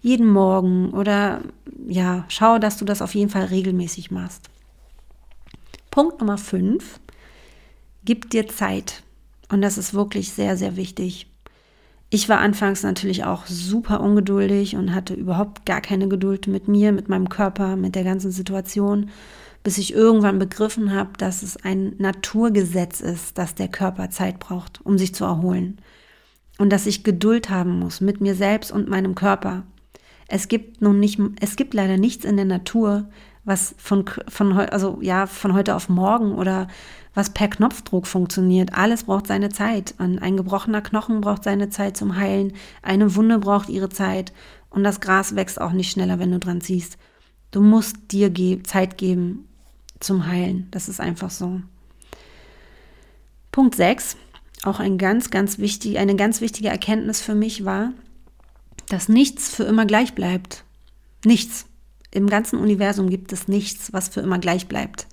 jeden 0.00 0.30
Morgen 0.30 0.90
oder 0.90 1.42
ja, 1.86 2.24
schau, 2.28 2.58
dass 2.58 2.78
du 2.78 2.84
das 2.84 3.02
auf 3.02 3.14
jeden 3.14 3.30
Fall 3.30 3.44
regelmäßig 3.44 4.10
machst. 4.10 4.48
Punkt 5.90 6.20
Nummer 6.20 6.38
5, 6.38 7.00
gib 8.04 8.30
dir 8.30 8.48
Zeit. 8.48 9.02
Und 9.50 9.62
das 9.62 9.78
ist 9.78 9.94
wirklich 9.94 10.32
sehr, 10.32 10.56
sehr 10.56 10.76
wichtig. 10.76 11.26
Ich 12.10 12.28
war 12.28 12.38
anfangs 12.38 12.82
natürlich 12.82 13.24
auch 13.24 13.46
super 13.46 14.00
ungeduldig 14.00 14.76
und 14.76 14.94
hatte 14.94 15.14
überhaupt 15.14 15.66
gar 15.66 15.80
keine 15.80 16.08
Geduld 16.08 16.46
mit 16.46 16.68
mir, 16.68 16.92
mit 16.92 17.08
meinem 17.08 17.28
Körper, 17.28 17.76
mit 17.76 17.94
der 17.94 18.04
ganzen 18.04 18.30
Situation, 18.30 19.10
bis 19.62 19.78
ich 19.78 19.92
irgendwann 19.92 20.38
begriffen 20.38 20.92
habe, 20.92 21.10
dass 21.18 21.42
es 21.42 21.56
ein 21.56 21.94
Naturgesetz 21.98 23.00
ist, 23.00 23.38
dass 23.38 23.54
der 23.54 23.68
Körper 23.68 24.10
Zeit 24.10 24.38
braucht, 24.38 24.84
um 24.84 24.98
sich 24.98 25.14
zu 25.14 25.24
erholen. 25.24 25.80
Und 26.58 26.70
dass 26.70 26.86
ich 26.86 27.04
Geduld 27.04 27.50
haben 27.50 27.78
muss 27.78 28.00
mit 28.00 28.20
mir 28.20 28.34
selbst 28.34 28.72
und 28.72 28.88
meinem 28.88 29.14
Körper. 29.14 29.64
Es 30.26 30.48
gibt 30.48 30.82
nun 30.82 31.00
nicht, 31.00 31.20
es 31.40 31.56
gibt 31.56 31.74
leider 31.74 31.96
nichts 31.96 32.24
in 32.24 32.36
der 32.36 32.44
Natur, 32.44 33.08
was 33.44 33.74
von, 33.78 34.04
von, 34.28 34.52
also 34.52 34.98
ja, 35.00 35.26
von 35.26 35.54
heute 35.54 35.74
auf 35.74 35.88
morgen 35.88 36.32
oder 36.32 36.68
was 37.14 37.30
per 37.30 37.48
Knopfdruck 37.48 38.06
funktioniert. 38.06 38.74
Alles 38.74 39.04
braucht 39.04 39.26
seine 39.26 39.48
Zeit. 39.48 39.94
Ein 39.98 40.36
gebrochener 40.36 40.82
Knochen 40.82 41.20
braucht 41.20 41.44
seine 41.44 41.70
Zeit 41.70 41.96
zum 41.96 42.16
Heilen. 42.16 42.52
Eine 42.82 43.16
Wunde 43.16 43.38
braucht 43.38 43.70
ihre 43.70 43.88
Zeit. 43.88 44.32
Und 44.70 44.84
das 44.84 45.00
Gras 45.00 45.34
wächst 45.34 45.60
auch 45.60 45.72
nicht 45.72 45.90
schneller, 45.90 46.18
wenn 46.18 46.30
du 46.30 46.38
dran 46.38 46.60
ziehst. 46.60 46.98
Du 47.50 47.62
musst 47.62 48.12
dir 48.12 48.30
Zeit 48.64 48.98
geben 48.98 49.47
zum 50.00 50.26
Heilen. 50.26 50.68
Das 50.70 50.88
ist 50.88 51.00
einfach 51.00 51.30
so. 51.30 51.60
Punkt 53.52 53.74
6, 53.74 54.16
auch 54.64 54.80
ein 54.80 54.98
ganz, 54.98 55.30
ganz 55.30 55.58
wichtig, 55.58 55.98
eine 55.98 56.16
ganz 56.16 56.40
wichtige 56.40 56.68
Erkenntnis 56.68 57.20
für 57.20 57.34
mich 57.34 57.64
war, 57.64 57.92
dass 58.88 59.08
nichts 59.08 59.54
für 59.54 59.64
immer 59.64 59.86
gleich 59.86 60.14
bleibt. 60.14 60.64
Nichts. 61.24 61.66
Im 62.10 62.28
ganzen 62.28 62.58
Universum 62.58 63.10
gibt 63.10 63.32
es 63.32 63.48
nichts, 63.48 63.92
was 63.92 64.08
für 64.08 64.20
immer 64.20 64.38
gleich 64.38 64.66
bleibt. 64.66 65.06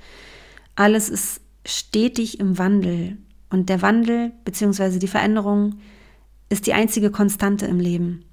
Alles 0.75 1.10
ist 1.10 1.42
stetig 1.65 2.39
im 2.39 2.58
Wandel. 2.58 3.18
Und 3.50 3.70
der 3.70 3.82
Wandel 3.82 4.32
bzw. 4.46 5.00
die 5.00 5.08
Veränderung 5.08 5.80
ist 6.50 6.68
die 6.68 6.74
einzige 6.74 7.12
Konstante 7.12 7.65
im 7.65 7.80
Leben. 7.80 8.24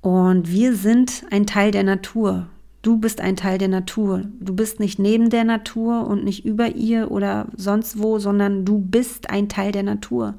Und 0.00 0.50
wir 0.50 0.76
sind 0.76 1.24
ein 1.30 1.46
Teil 1.46 1.70
der 1.70 1.82
Natur. 1.82 2.48
Du 2.86 2.98
bist 2.98 3.20
ein 3.20 3.34
Teil 3.34 3.58
der 3.58 3.66
Natur. 3.66 4.22
Du 4.38 4.54
bist 4.54 4.78
nicht 4.78 5.00
neben 5.00 5.28
der 5.28 5.42
Natur 5.42 6.06
und 6.06 6.22
nicht 6.22 6.44
über 6.44 6.76
ihr 6.76 7.10
oder 7.10 7.48
sonst 7.56 7.98
wo, 7.98 8.20
sondern 8.20 8.64
du 8.64 8.78
bist 8.78 9.28
ein 9.28 9.48
Teil 9.48 9.72
der 9.72 9.82
Natur. 9.82 10.34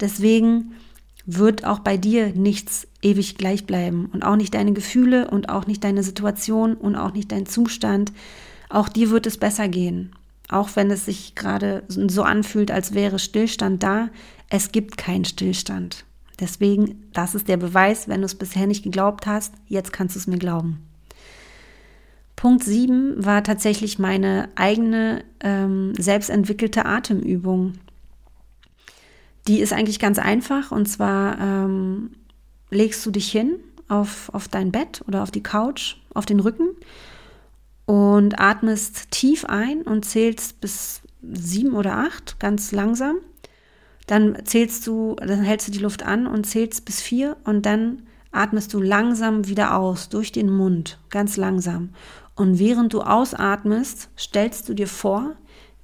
Deswegen 0.00 0.72
wird 1.26 1.64
auch 1.64 1.78
bei 1.78 1.96
dir 1.96 2.32
nichts 2.34 2.88
ewig 3.02 3.38
gleich 3.38 3.66
bleiben 3.66 4.06
und 4.06 4.24
auch 4.24 4.34
nicht 4.34 4.54
deine 4.54 4.72
Gefühle 4.72 5.30
und 5.30 5.48
auch 5.48 5.68
nicht 5.68 5.84
deine 5.84 6.02
Situation 6.02 6.74
und 6.74 6.96
auch 6.96 7.12
nicht 7.12 7.30
dein 7.30 7.46
Zustand. 7.46 8.12
Auch 8.68 8.88
dir 8.88 9.10
wird 9.10 9.28
es 9.28 9.38
besser 9.38 9.68
gehen. 9.68 10.10
Auch 10.48 10.70
wenn 10.74 10.90
es 10.90 11.04
sich 11.04 11.36
gerade 11.36 11.84
so 11.86 12.24
anfühlt, 12.24 12.72
als 12.72 12.94
wäre 12.94 13.20
Stillstand 13.20 13.84
da, 13.84 14.08
es 14.50 14.72
gibt 14.72 14.96
keinen 14.96 15.24
Stillstand. 15.24 16.04
Deswegen, 16.40 17.04
das 17.12 17.36
ist 17.36 17.46
der 17.46 17.58
Beweis, 17.58 18.08
wenn 18.08 18.22
du 18.22 18.26
es 18.26 18.34
bisher 18.34 18.66
nicht 18.66 18.82
geglaubt 18.82 19.24
hast, 19.26 19.54
jetzt 19.68 19.92
kannst 19.92 20.16
du 20.16 20.18
es 20.18 20.26
mir 20.26 20.38
glauben. 20.38 20.80
Punkt 22.36 22.62
7 22.62 23.24
war 23.24 23.42
tatsächlich 23.42 23.98
meine 23.98 24.50
eigene 24.54 25.24
ähm, 25.40 25.94
selbstentwickelte 25.98 26.84
Atemübung. 26.84 27.74
Die 29.48 29.60
ist 29.60 29.72
eigentlich 29.72 29.98
ganz 29.98 30.18
einfach 30.18 30.70
und 30.70 30.86
zwar 30.86 31.38
ähm, 31.40 32.10
legst 32.70 33.04
du 33.06 33.10
dich 33.10 33.30
hin 33.30 33.56
auf, 33.88 34.28
auf 34.34 34.48
dein 34.48 34.70
Bett 34.70 35.02
oder 35.08 35.22
auf 35.22 35.30
die 35.30 35.42
Couch, 35.42 35.96
auf 36.12 36.26
den 36.26 36.40
Rücken 36.40 36.68
und 37.86 38.38
atmest 38.38 39.10
tief 39.10 39.44
ein 39.46 39.82
und 39.82 40.04
zählst 40.04 40.60
bis 40.60 41.00
sieben 41.22 41.74
oder 41.74 41.96
acht 41.96 42.38
ganz 42.38 42.72
langsam. 42.72 43.16
Dann 44.06 44.44
zählst 44.44 44.86
du, 44.86 45.16
dann 45.16 45.42
hältst 45.42 45.68
du 45.68 45.72
die 45.72 45.78
Luft 45.78 46.02
an 46.04 46.26
und 46.26 46.46
zählst 46.46 46.84
bis 46.84 47.00
vier 47.00 47.36
und 47.44 47.64
dann 47.64 48.02
atmest 48.30 48.74
du 48.74 48.80
langsam 48.80 49.48
wieder 49.48 49.76
aus 49.76 50.08
durch 50.08 50.30
den 50.30 50.50
Mund, 50.50 50.98
ganz 51.10 51.36
langsam. 51.36 51.90
Und 52.36 52.58
während 52.58 52.92
du 52.92 53.00
ausatmest, 53.00 54.10
stellst 54.18 54.68
du 54.68 54.74
dir 54.74 54.86
vor, 54.86 55.34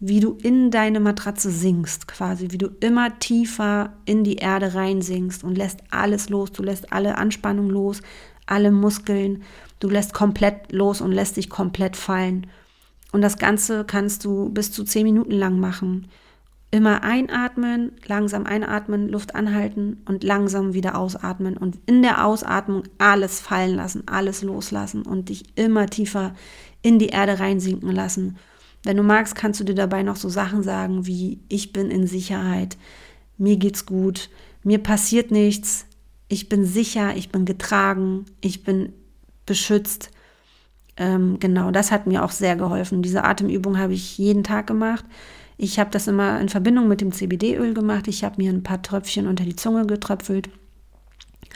wie 0.00 0.20
du 0.20 0.36
in 0.42 0.70
deine 0.70 1.00
Matratze 1.00 1.50
sinkst, 1.50 2.08
quasi, 2.08 2.48
wie 2.50 2.58
du 2.58 2.68
immer 2.80 3.18
tiefer 3.18 3.94
in 4.04 4.24
die 4.24 4.36
Erde 4.36 4.74
reinsinkst 4.74 5.44
und 5.44 5.56
lässt 5.56 5.80
alles 5.90 6.28
los, 6.28 6.52
du 6.52 6.62
lässt 6.62 6.92
alle 6.92 7.16
Anspannung 7.18 7.70
los, 7.70 8.02
alle 8.46 8.70
Muskeln, 8.70 9.42
du 9.80 9.88
lässt 9.88 10.12
komplett 10.12 10.72
los 10.72 11.00
und 11.00 11.12
lässt 11.12 11.36
dich 11.36 11.48
komplett 11.48 11.96
fallen. 11.96 12.48
Und 13.12 13.22
das 13.22 13.38
Ganze 13.38 13.84
kannst 13.84 14.24
du 14.24 14.48
bis 14.50 14.72
zu 14.72 14.84
zehn 14.84 15.04
Minuten 15.04 15.32
lang 15.32 15.58
machen. 15.60 16.08
Immer 16.72 17.04
einatmen, 17.04 17.92
langsam 18.06 18.46
einatmen, 18.46 19.08
Luft 19.08 19.36
anhalten 19.36 20.02
und 20.06 20.24
langsam 20.24 20.74
wieder 20.74 20.98
ausatmen 20.98 21.56
und 21.56 21.78
in 21.86 22.02
der 22.02 22.26
Ausatmung 22.26 22.82
alles 22.98 23.38
fallen 23.40 23.76
lassen, 23.76 24.02
alles 24.06 24.42
loslassen 24.42 25.02
und 25.02 25.28
dich 25.28 25.44
immer 25.56 25.86
tiefer 25.86 26.34
in 26.82 26.98
die 26.98 27.08
Erde 27.08 27.38
reinsinken 27.38 27.92
lassen 27.92 28.36
wenn 28.84 28.96
du 28.96 29.02
magst, 29.02 29.34
kannst 29.34 29.60
du 29.60 29.64
dir 29.64 29.74
dabei 29.74 30.02
noch 30.02 30.16
so 30.16 30.28
Sachen 30.28 30.62
sagen 30.62 31.06
wie 31.06 31.40
ich 31.48 31.72
bin 31.72 31.90
in 31.90 32.06
Sicherheit, 32.06 32.76
mir 33.38 33.56
geht's 33.56 33.86
gut, 33.86 34.28
mir 34.64 34.78
passiert 34.78 35.30
nichts, 35.30 35.86
ich 36.28 36.48
bin 36.48 36.64
sicher, 36.64 37.16
ich 37.16 37.30
bin 37.30 37.44
getragen, 37.44 38.24
ich 38.40 38.64
bin 38.64 38.92
beschützt. 39.46 40.10
Ähm, 40.96 41.38
genau, 41.40 41.70
das 41.70 41.90
hat 41.90 42.06
mir 42.06 42.24
auch 42.24 42.30
sehr 42.30 42.56
geholfen. 42.56 43.02
Diese 43.02 43.24
Atemübung 43.24 43.78
habe 43.78 43.94
ich 43.94 44.18
jeden 44.18 44.44
Tag 44.44 44.66
gemacht. 44.66 45.04
Ich 45.56 45.78
habe 45.78 45.90
das 45.90 46.08
immer 46.08 46.40
in 46.40 46.48
Verbindung 46.48 46.88
mit 46.88 47.00
dem 47.00 47.12
CBD-Öl 47.12 47.74
gemacht. 47.74 48.08
Ich 48.08 48.24
habe 48.24 48.42
mir 48.42 48.50
ein 48.50 48.62
paar 48.62 48.82
Tröpfchen 48.82 49.26
unter 49.26 49.44
die 49.44 49.56
Zunge 49.56 49.86
getröpfelt, 49.86 50.48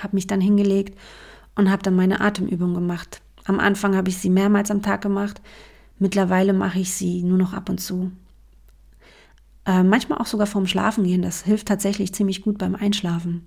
habe 0.00 0.16
mich 0.16 0.26
dann 0.26 0.40
hingelegt 0.40 0.98
und 1.54 1.70
habe 1.70 1.82
dann 1.82 1.96
meine 1.96 2.20
Atemübung 2.20 2.74
gemacht. 2.74 3.20
Am 3.44 3.60
Anfang 3.60 3.96
habe 3.96 4.08
ich 4.08 4.18
sie 4.18 4.30
mehrmals 4.30 4.70
am 4.70 4.82
Tag 4.82 5.00
gemacht. 5.02 5.40
Mittlerweile 5.98 6.52
mache 6.52 6.80
ich 6.80 6.92
sie 6.92 7.22
nur 7.22 7.38
noch 7.38 7.52
ab 7.52 7.68
und 7.68 7.80
zu. 7.80 8.10
Äh, 9.64 9.82
manchmal 9.82 10.18
auch 10.18 10.26
sogar 10.26 10.46
vorm 10.46 10.66
Schlafen 10.66 11.04
gehen. 11.04 11.22
Das 11.22 11.42
hilft 11.42 11.68
tatsächlich 11.68 12.12
ziemlich 12.12 12.42
gut 12.42 12.58
beim 12.58 12.74
Einschlafen. 12.74 13.46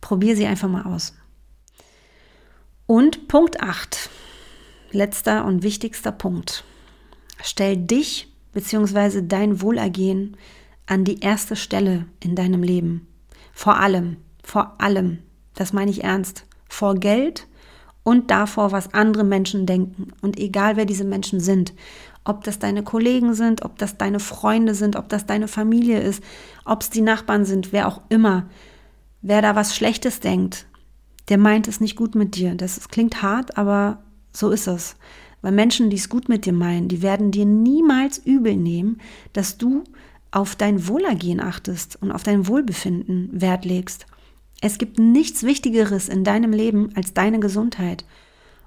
Probier 0.00 0.36
sie 0.36 0.46
einfach 0.46 0.68
mal 0.68 0.84
aus. 0.84 1.14
Und 2.86 3.28
Punkt 3.28 3.60
8. 3.60 4.10
Letzter 4.90 5.44
und 5.44 5.62
wichtigster 5.62 6.12
Punkt. 6.12 6.64
Stell 7.42 7.76
dich 7.76 8.33
bzw. 8.54 9.22
dein 9.26 9.60
Wohlergehen 9.60 10.36
an 10.86 11.04
die 11.04 11.20
erste 11.20 11.56
Stelle 11.56 12.06
in 12.20 12.34
deinem 12.34 12.62
Leben. 12.62 13.06
Vor 13.52 13.78
allem, 13.78 14.16
vor 14.42 14.74
allem, 14.78 15.18
das 15.54 15.72
meine 15.72 15.90
ich 15.90 16.04
ernst, 16.04 16.46
vor 16.68 16.94
Geld 16.94 17.46
und 18.02 18.30
davor, 18.30 18.72
was 18.72 18.94
andere 18.94 19.24
Menschen 19.24 19.66
denken. 19.66 20.08
Und 20.20 20.38
egal 20.38 20.76
wer 20.76 20.84
diese 20.84 21.04
Menschen 21.04 21.40
sind, 21.40 21.72
ob 22.24 22.44
das 22.44 22.58
deine 22.58 22.82
Kollegen 22.82 23.34
sind, 23.34 23.64
ob 23.64 23.78
das 23.78 23.98
deine 23.98 24.20
Freunde 24.20 24.74
sind, 24.74 24.96
ob 24.96 25.08
das 25.08 25.26
deine 25.26 25.48
Familie 25.48 26.00
ist, 26.00 26.22
ob 26.64 26.82
es 26.82 26.90
die 26.90 27.02
Nachbarn 27.02 27.44
sind, 27.44 27.72
wer 27.72 27.86
auch 27.86 28.00
immer, 28.08 28.46
wer 29.22 29.42
da 29.42 29.54
was 29.54 29.76
Schlechtes 29.76 30.20
denkt, 30.20 30.66
der 31.28 31.38
meint 31.38 31.68
es 31.68 31.80
nicht 31.80 31.96
gut 31.96 32.14
mit 32.14 32.36
dir. 32.36 32.54
Das 32.54 32.88
klingt 32.88 33.22
hart, 33.22 33.56
aber 33.56 34.02
so 34.32 34.50
ist 34.50 34.66
es. 34.66 34.96
Weil 35.44 35.52
Menschen, 35.52 35.90
die 35.90 35.98
es 35.98 36.08
gut 36.08 36.30
mit 36.30 36.46
dir 36.46 36.54
meinen, 36.54 36.88
die 36.88 37.02
werden 37.02 37.30
dir 37.30 37.44
niemals 37.44 38.16
übel 38.16 38.56
nehmen, 38.56 38.96
dass 39.34 39.58
du 39.58 39.84
auf 40.30 40.56
dein 40.56 40.88
Wohlergehen 40.88 41.38
achtest 41.38 42.00
und 42.00 42.12
auf 42.12 42.22
dein 42.22 42.48
Wohlbefinden 42.48 43.28
Wert 43.30 43.66
legst. 43.66 44.06
Es 44.62 44.78
gibt 44.78 44.98
nichts 44.98 45.42
Wichtigeres 45.42 46.08
in 46.08 46.24
deinem 46.24 46.52
Leben 46.54 46.92
als 46.94 47.12
deine 47.12 47.40
Gesundheit. 47.40 48.06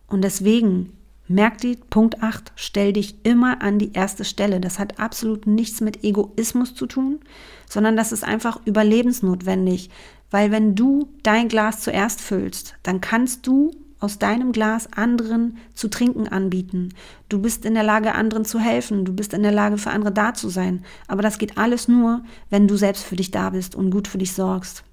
Und 0.06 0.22
deswegen 0.22 0.94
merk 1.28 1.58
dir 1.58 1.78
Punkt 1.90 2.22
8, 2.22 2.52
stell 2.56 2.94
dich 2.94 3.16
immer 3.24 3.64
an 3.64 3.80
die 3.80 3.94
erste 3.94 4.24
Stelle. 4.24 4.60
Das 4.60 4.78
hat 4.78 5.00
absolut 5.00 5.48
nichts 5.48 5.82
mit 5.82 6.04
Egoismus 6.04 6.76
zu 6.76 6.86
tun, 6.86 7.22
sondern 7.68 7.98
das 7.98 8.12
ist 8.12 8.24
einfach 8.24 8.62
überlebensnotwendig. 8.68 9.90
Weil 10.30 10.52
wenn 10.52 10.76
du 10.76 11.10
dein 11.24 11.48
Glas 11.48 11.82
zuerst 11.82 12.22
füllst, 12.22 12.76
dann 12.84 13.02
kannst 13.02 13.48
du 13.48 13.72
aus 14.00 14.20
deinem 14.20 14.52
Glas 14.52 14.92
anderen 14.94 15.58
zu 15.74 15.88
trinken 15.88 16.28
anbieten. 16.28 16.94
Du 17.30 17.42
bist 17.42 17.66
in 17.66 17.74
der 17.74 17.84
Lage, 17.84 18.14
anderen 18.14 18.46
zu 18.46 18.60
helfen. 18.60 19.06
Du 19.06 19.14
bist 19.14 19.34
in 19.34 19.44
der 19.44 19.52
Lage, 19.52 19.78
für 19.78 19.90
andere 19.90 20.12
da 20.12 20.34
zu 20.34 20.50
sein. 20.50 20.84
Aber 21.08 21.22
das 21.22 21.40
geht 21.40 21.58
alles 21.58 21.88
nur, 21.88 22.22
wenn 22.50 22.68
du 22.68 22.78
selbst 22.78 23.04
für 23.04 23.16
dich 23.16 23.32
da 23.32 23.50
bist 23.50 23.76
und 23.76 23.90
gut 23.90 24.08
für 24.08 24.18
dich 24.18 24.34
sorgst. 24.34 24.84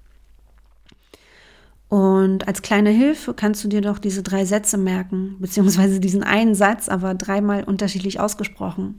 Und 1.87 2.47
als 2.47 2.61
kleine 2.61 2.89
Hilfe 2.89 3.33
kannst 3.33 3.63
du 3.63 3.67
dir 3.67 3.81
doch 3.81 3.99
diese 3.99 4.23
drei 4.23 4.45
Sätze 4.45 4.77
merken, 4.77 5.37
beziehungsweise 5.39 5.99
diesen 5.99 6.23
einen 6.23 6.55
Satz, 6.55 6.89
aber 6.89 7.13
dreimal 7.13 7.63
unterschiedlich 7.63 8.19
ausgesprochen. 8.19 8.97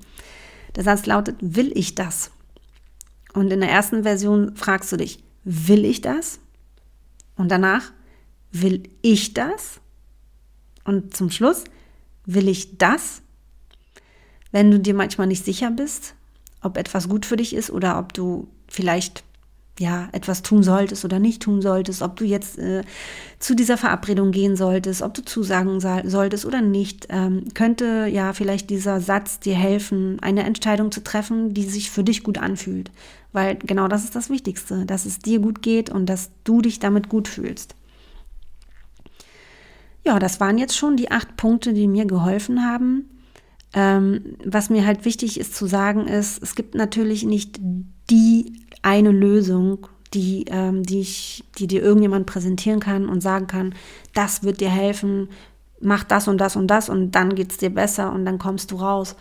Der 0.76 0.84
Satz 0.84 1.06
lautet, 1.06 1.36
will 1.40 1.72
ich 1.74 1.94
das? 1.94 2.30
Und 3.34 3.52
in 3.52 3.60
der 3.60 3.70
ersten 3.70 4.04
Version 4.04 4.54
fragst 4.56 4.92
du 4.92 4.96
dich, 4.96 5.22
will 5.44 5.84
ich 5.84 6.00
das? 6.00 6.38
Und 7.36 7.50
danach, 7.50 7.92
will 8.52 8.84
ich 9.02 9.34
das? 9.34 9.80
Und 10.86 11.16
zum 11.16 11.30
Schluss, 11.30 11.64
will 12.24 12.48
ich 12.48 12.78
das? 12.78 13.22
Wenn 14.52 14.70
du 14.70 14.78
dir 14.80 14.94
manchmal 14.94 15.26
nicht 15.26 15.44
sicher 15.44 15.70
bist, 15.70 16.14
ob 16.62 16.76
etwas 16.78 17.08
gut 17.08 17.26
für 17.26 17.36
dich 17.36 17.54
ist 17.54 17.70
oder 17.70 17.98
ob 17.98 18.12
du 18.14 18.48
vielleicht 18.68 19.24
ja 19.78 20.08
etwas 20.12 20.42
tun 20.42 20.62
solltest 20.62 21.04
oder 21.04 21.18
nicht 21.18 21.42
tun 21.42 21.60
solltest, 21.60 22.00
ob 22.00 22.16
du 22.16 22.24
jetzt 22.24 22.58
äh, 22.58 22.82
zu 23.38 23.54
dieser 23.54 23.76
Verabredung 23.76 24.30
gehen 24.30 24.56
solltest, 24.56 25.02
ob 25.02 25.12
du 25.12 25.22
zusagen 25.22 25.80
solltest 25.80 26.46
oder 26.46 26.62
nicht, 26.62 27.08
ähm, 27.10 27.44
könnte 27.52 28.06
ja 28.10 28.32
vielleicht 28.32 28.70
dieser 28.70 29.00
Satz 29.00 29.38
dir 29.38 29.54
helfen, 29.54 30.18
eine 30.22 30.44
Entscheidung 30.44 30.92
zu 30.92 31.02
treffen, 31.04 31.52
die 31.52 31.64
sich 31.64 31.90
für 31.90 32.04
dich 32.04 32.22
gut 32.22 32.38
anfühlt. 32.38 32.90
Weil 33.32 33.56
genau 33.56 33.86
das 33.88 34.04
ist 34.04 34.16
das 34.16 34.30
Wichtigste, 34.30 34.86
dass 34.86 35.04
es 35.04 35.18
dir 35.18 35.40
gut 35.40 35.60
geht 35.60 35.90
und 35.90 36.06
dass 36.06 36.30
du 36.44 36.62
dich 36.62 36.78
damit 36.78 37.10
gut 37.10 37.28
fühlst. 37.28 37.75
Ja, 40.06 40.20
das 40.20 40.38
waren 40.38 40.56
jetzt 40.56 40.76
schon 40.76 40.96
die 40.96 41.10
acht 41.10 41.36
Punkte, 41.36 41.72
die 41.72 41.88
mir 41.88 42.06
geholfen 42.06 42.64
haben. 42.64 43.10
Ähm, 43.74 44.36
was 44.44 44.70
mir 44.70 44.86
halt 44.86 45.04
wichtig 45.04 45.40
ist 45.40 45.56
zu 45.56 45.66
sagen, 45.66 46.06
ist, 46.06 46.40
es 46.40 46.54
gibt 46.54 46.76
natürlich 46.76 47.24
nicht 47.24 47.58
die 48.08 48.62
eine 48.82 49.10
Lösung, 49.10 49.88
die, 50.14 50.44
ähm, 50.48 50.84
die, 50.84 51.00
ich, 51.00 51.42
die 51.58 51.66
dir 51.66 51.82
irgendjemand 51.82 52.26
präsentieren 52.26 52.78
kann 52.78 53.08
und 53.08 53.20
sagen 53.20 53.48
kann, 53.48 53.74
das 54.14 54.44
wird 54.44 54.60
dir 54.60 54.70
helfen, 54.70 55.28
mach 55.80 56.04
das 56.04 56.28
und 56.28 56.38
das 56.40 56.54
und 56.54 56.68
das 56.68 56.88
und 56.88 57.10
dann 57.16 57.34
geht 57.34 57.50
es 57.50 57.58
dir 57.58 57.70
besser 57.70 58.12
und 58.12 58.24
dann 58.24 58.38
kommst 58.38 58.70
du 58.70 58.76
raus. 58.76 59.16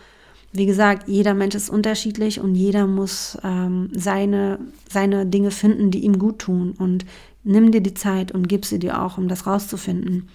Wie 0.52 0.66
gesagt, 0.66 1.08
jeder 1.08 1.34
Mensch 1.34 1.56
ist 1.56 1.68
unterschiedlich 1.68 2.38
und 2.38 2.54
jeder 2.54 2.86
muss 2.86 3.36
ähm, 3.42 3.90
seine, 3.92 4.60
seine 4.88 5.26
Dinge 5.26 5.50
finden, 5.50 5.90
die 5.90 6.04
ihm 6.04 6.20
gut 6.20 6.38
tun. 6.38 6.74
Und 6.78 7.04
nimm 7.42 7.72
dir 7.72 7.80
die 7.80 7.94
Zeit 7.94 8.30
und 8.30 8.48
gib 8.48 8.64
sie 8.64 8.78
dir 8.78 9.02
auch, 9.02 9.18
um 9.18 9.26
das 9.26 9.48
rauszufinden. 9.48 10.28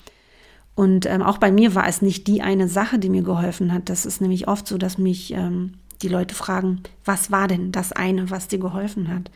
Und 0.76 1.06
ähm, 1.06 1.22
auch 1.22 1.38
bei 1.38 1.52
mir 1.52 1.76
war 1.76 1.88
es 1.88 2.02
nicht 2.02 2.28
die 2.28 2.42
eine 2.42 2.68
Sache, 2.68 2.98
die 2.98 3.10
mir 3.10 3.24
geholfen 3.24 3.74
hat. 3.74 3.90
Das 3.90 4.06
ist 4.06 4.22
nämlich 4.22 4.48
oft 4.48 4.68
so, 4.68 4.78
dass 4.78 4.98
mich 4.98 5.34
ähm, 5.34 5.74
die 6.02 6.08
Leute 6.08 6.34
fragen, 6.34 6.82
was 7.06 7.32
war 7.32 7.48
denn 7.48 7.72
das 7.72 7.92
eine, 7.92 8.30
was 8.30 8.48
dir 8.48 8.60
geholfen 8.60 9.10
hat? 9.10 9.30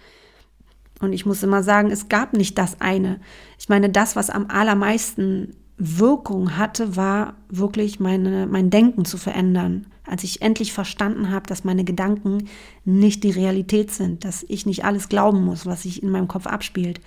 Und 1.02 1.14
ich 1.14 1.26
muss 1.26 1.44
immer 1.44 1.62
sagen, 1.62 1.92
es 1.92 2.08
gab 2.08 2.34
nicht 2.34 2.58
das 2.58 2.80
eine. 2.80 3.20
Ich 3.60 3.70
meine, 3.70 3.90
das, 3.90 4.16
was 4.16 4.30
am 4.30 4.48
allermeisten 4.48 5.54
Wirkung 5.78 6.58
hatte, 6.58 6.96
war 6.96 7.36
wirklich 7.50 8.00
meine, 8.00 8.48
mein 8.48 8.70
Denken 8.70 9.04
zu 9.04 9.18
verändern. 9.18 9.88
Als 10.08 10.24
ich 10.24 10.42
endlich 10.42 10.72
verstanden 10.72 11.32
habe, 11.32 11.48
dass 11.48 11.64
meine 11.64 11.84
Gedanken 11.84 12.48
nicht 12.86 13.24
die 13.24 13.32
Realität 13.32 13.92
sind, 13.92 14.24
dass 14.24 14.46
ich 14.48 14.66
nicht 14.66 14.86
alles 14.86 15.10
glauben 15.10 15.44
muss, 15.44 15.66
was 15.66 15.84
sich 15.84 16.02
in 16.02 16.10
meinem 16.10 16.28
Kopf 16.28 16.48
abspielt. 16.48 17.02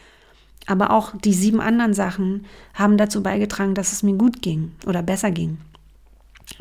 Aber 0.67 0.91
auch 0.91 1.17
die 1.17 1.33
sieben 1.33 1.61
anderen 1.61 1.95
Sachen 1.95 2.45
haben 2.75 2.97
dazu 2.99 3.23
beigetragen, 3.23 3.75
dass 3.75 3.93
es 3.93 4.03
mir 4.03 4.15
gut 4.15 4.43
ging 4.43 4.73
oder 4.87 5.03
besser 5.03 5.31
ging. 5.31 5.59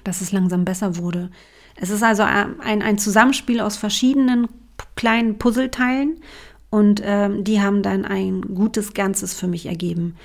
Dass 0.03 0.21
es 0.21 0.31
langsam 0.31 0.65
besser 0.65 0.97
wurde. 0.97 1.29
Es 1.75 1.89
ist 1.89 2.03
also 2.03 2.23
ein, 2.23 2.81
ein 2.81 2.97
Zusammenspiel 2.97 3.59
aus 3.59 3.77
verschiedenen 3.77 4.47
kleinen 4.95 5.37
Puzzleteilen 5.37 6.21
und 6.69 7.01
ähm, 7.03 7.43
die 7.43 7.61
haben 7.61 7.81
dann 7.83 8.05
ein 8.05 8.41
gutes 8.41 8.93
Ganzes 8.93 9.33
für 9.33 9.47
mich 9.47 9.65
ergeben. 9.65 10.15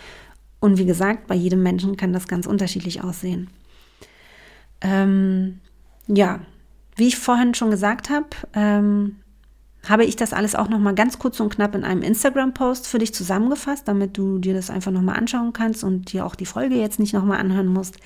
Und 0.60 0.78
wie 0.78 0.86
gesagt, 0.86 1.26
bei 1.26 1.34
jedem 1.34 1.62
Menschen 1.62 1.96
kann 1.96 2.12
das 2.12 2.28
ganz 2.28 2.46
unterschiedlich 2.46 3.02
aussehen. 3.02 3.50
Ähm, 4.80 5.60
ja, 6.06 6.40
wie 6.96 7.08
ich 7.08 7.18
vorhin 7.18 7.54
schon 7.54 7.70
gesagt 7.70 8.10
habe, 8.10 8.28
ähm, 8.54 9.16
habe 9.88 10.04
ich 10.04 10.16
das 10.16 10.32
alles 10.32 10.54
auch 10.54 10.68
noch 10.68 10.78
mal 10.78 10.94
ganz 10.94 11.18
kurz 11.18 11.40
und 11.40 11.54
knapp 11.54 11.74
in 11.74 11.84
einem 11.84 12.02
Instagram-Post 12.02 12.86
für 12.86 12.98
dich 12.98 13.12
zusammengefasst, 13.12 13.88
damit 13.88 14.16
du 14.16 14.38
dir 14.38 14.54
das 14.54 14.70
einfach 14.70 14.92
noch 14.92 15.02
mal 15.02 15.14
anschauen 15.14 15.52
kannst 15.52 15.82
und 15.82 16.12
dir 16.12 16.24
auch 16.24 16.34
die 16.34 16.46
Folge 16.46 16.76
jetzt 16.76 17.00
nicht 17.00 17.14
noch 17.14 17.24
mal 17.24 17.38
anhören 17.38 17.66
musst. 17.66 17.96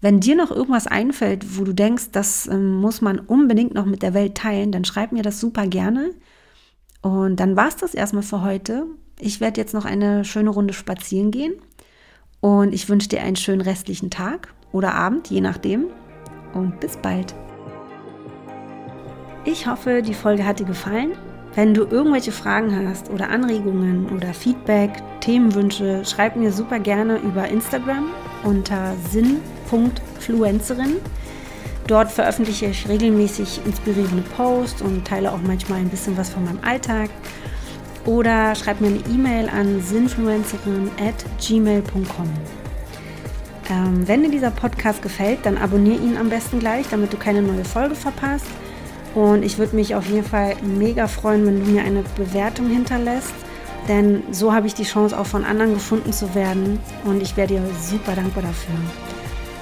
Wenn 0.00 0.20
dir 0.20 0.36
noch 0.36 0.50
irgendwas 0.50 0.86
einfällt, 0.86 1.58
wo 1.58 1.64
du 1.64 1.72
denkst, 1.72 2.10
das 2.12 2.46
ähm, 2.46 2.80
muss 2.80 3.00
man 3.00 3.20
unbedingt 3.20 3.74
noch 3.74 3.86
mit 3.86 4.02
der 4.02 4.12
Welt 4.12 4.34
teilen, 4.34 4.72
dann 4.72 4.84
schreib 4.84 5.12
mir 5.12 5.22
das 5.22 5.40
super 5.40 5.66
gerne. 5.66 6.10
Und 7.00 7.36
dann 7.36 7.56
war 7.56 7.68
es 7.68 7.76
das 7.76 7.94
erstmal 7.94 8.22
für 8.22 8.42
heute. 8.42 8.86
Ich 9.20 9.40
werde 9.40 9.60
jetzt 9.60 9.72
noch 9.72 9.84
eine 9.84 10.24
schöne 10.24 10.50
Runde 10.50 10.74
spazieren 10.74 11.30
gehen. 11.30 11.54
Und 12.40 12.74
ich 12.74 12.88
wünsche 12.88 13.08
dir 13.08 13.22
einen 13.22 13.36
schönen 13.36 13.62
restlichen 13.62 14.10
Tag 14.10 14.52
oder 14.72 14.94
Abend, 14.94 15.30
je 15.30 15.40
nachdem. 15.40 15.86
Und 16.52 16.80
bis 16.80 16.96
bald. 16.96 17.34
Ich 19.46 19.66
hoffe, 19.66 20.00
die 20.00 20.14
Folge 20.14 20.46
hat 20.46 20.58
dir 20.58 20.64
gefallen. 20.64 21.12
Wenn 21.54 21.74
du 21.74 21.84
irgendwelche 21.84 22.32
Fragen 22.32 22.88
hast 22.88 23.10
oder 23.10 23.28
Anregungen 23.28 24.08
oder 24.10 24.32
Feedback, 24.32 24.90
Themenwünsche, 25.20 26.02
schreib 26.06 26.34
mir 26.36 26.50
super 26.50 26.78
gerne 26.78 27.18
über 27.18 27.46
Instagram 27.48 28.06
unter 28.42 28.94
sinn.fluencerin. 29.10 30.96
Dort 31.86 32.10
veröffentliche 32.10 32.64
ich 32.66 32.88
regelmäßig 32.88 33.60
inspirierende 33.66 34.22
Posts 34.34 34.80
und 34.80 35.06
teile 35.06 35.30
auch 35.30 35.42
manchmal 35.46 35.80
ein 35.80 35.90
bisschen 35.90 36.16
was 36.16 36.30
von 36.30 36.46
meinem 36.46 36.60
Alltag. 36.64 37.10
Oder 38.06 38.54
schreib 38.54 38.80
mir 38.80 38.86
eine 38.88 39.00
E-Mail 39.12 39.50
an 39.50 39.82
sinnfluencerin 39.82 40.90
at 40.98 41.22
gmail.com. 41.46 42.30
Ähm, 43.70 44.08
wenn 44.08 44.22
dir 44.22 44.30
dieser 44.30 44.50
Podcast 44.50 45.02
gefällt, 45.02 45.40
dann 45.44 45.58
abonniere 45.58 46.02
ihn 46.02 46.16
am 46.16 46.30
besten 46.30 46.60
gleich, 46.60 46.86
damit 46.88 47.12
du 47.12 47.18
keine 47.18 47.42
neue 47.42 47.66
Folge 47.66 47.94
verpasst. 47.94 48.46
Und 49.14 49.44
ich 49.44 49.58
würde 49.58 49.76
mich 49.76 49.94
auf 49.94 50.06
jeden 50.06 50.24
Fall 50.24 50.56
mega 50.62 51.06
freuen, 51.06 51.46
wenn 51.46 51.64
du 51.64 51.70
mir 51.70 51.82
eine 51.82 52.02
Bewertung 52.16 52.68
hinterlässt. 52.68 53.34
Denn 53.88 54.22
so 54.30 54.52
habe 54.52 54.66
ich 54.66 54.74
die 54.74 54.84
Chance, 54.84 55.18
auch 55.18 55.26
von 55.26 55.44
anderen 55.44 55.74
gefunden 55.74 56.12
zu 56.12 56.34
werden. 56.34 56.80
Und 57.04 57.22
ich 57.22 57.36
wäre 57.36 57.48
dir 57.48 57.62
super 57.80 58.14
dankbar 58.14 58.42
dafür. 58.42 58.74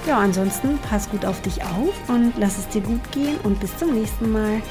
Ja, 0.07 0.17
ansonsten 0.17 0.79
pass 0.89 1.09
gut 1.09 1.25
auf 1.25 1.41
dich 1.41 1.61
auf 1.63 1.93
und 2.09 2.33
lass 2.37 2.57
es 2.57 2.67
dir 2.67 2.81
gut 2.81 3.11
gehen 3.11 3.37
und 3.43 3.59
bis 3.59 3.77
zum 3.77 3.93
nächsten 3.93 4.31
Mal. 4.31 4.61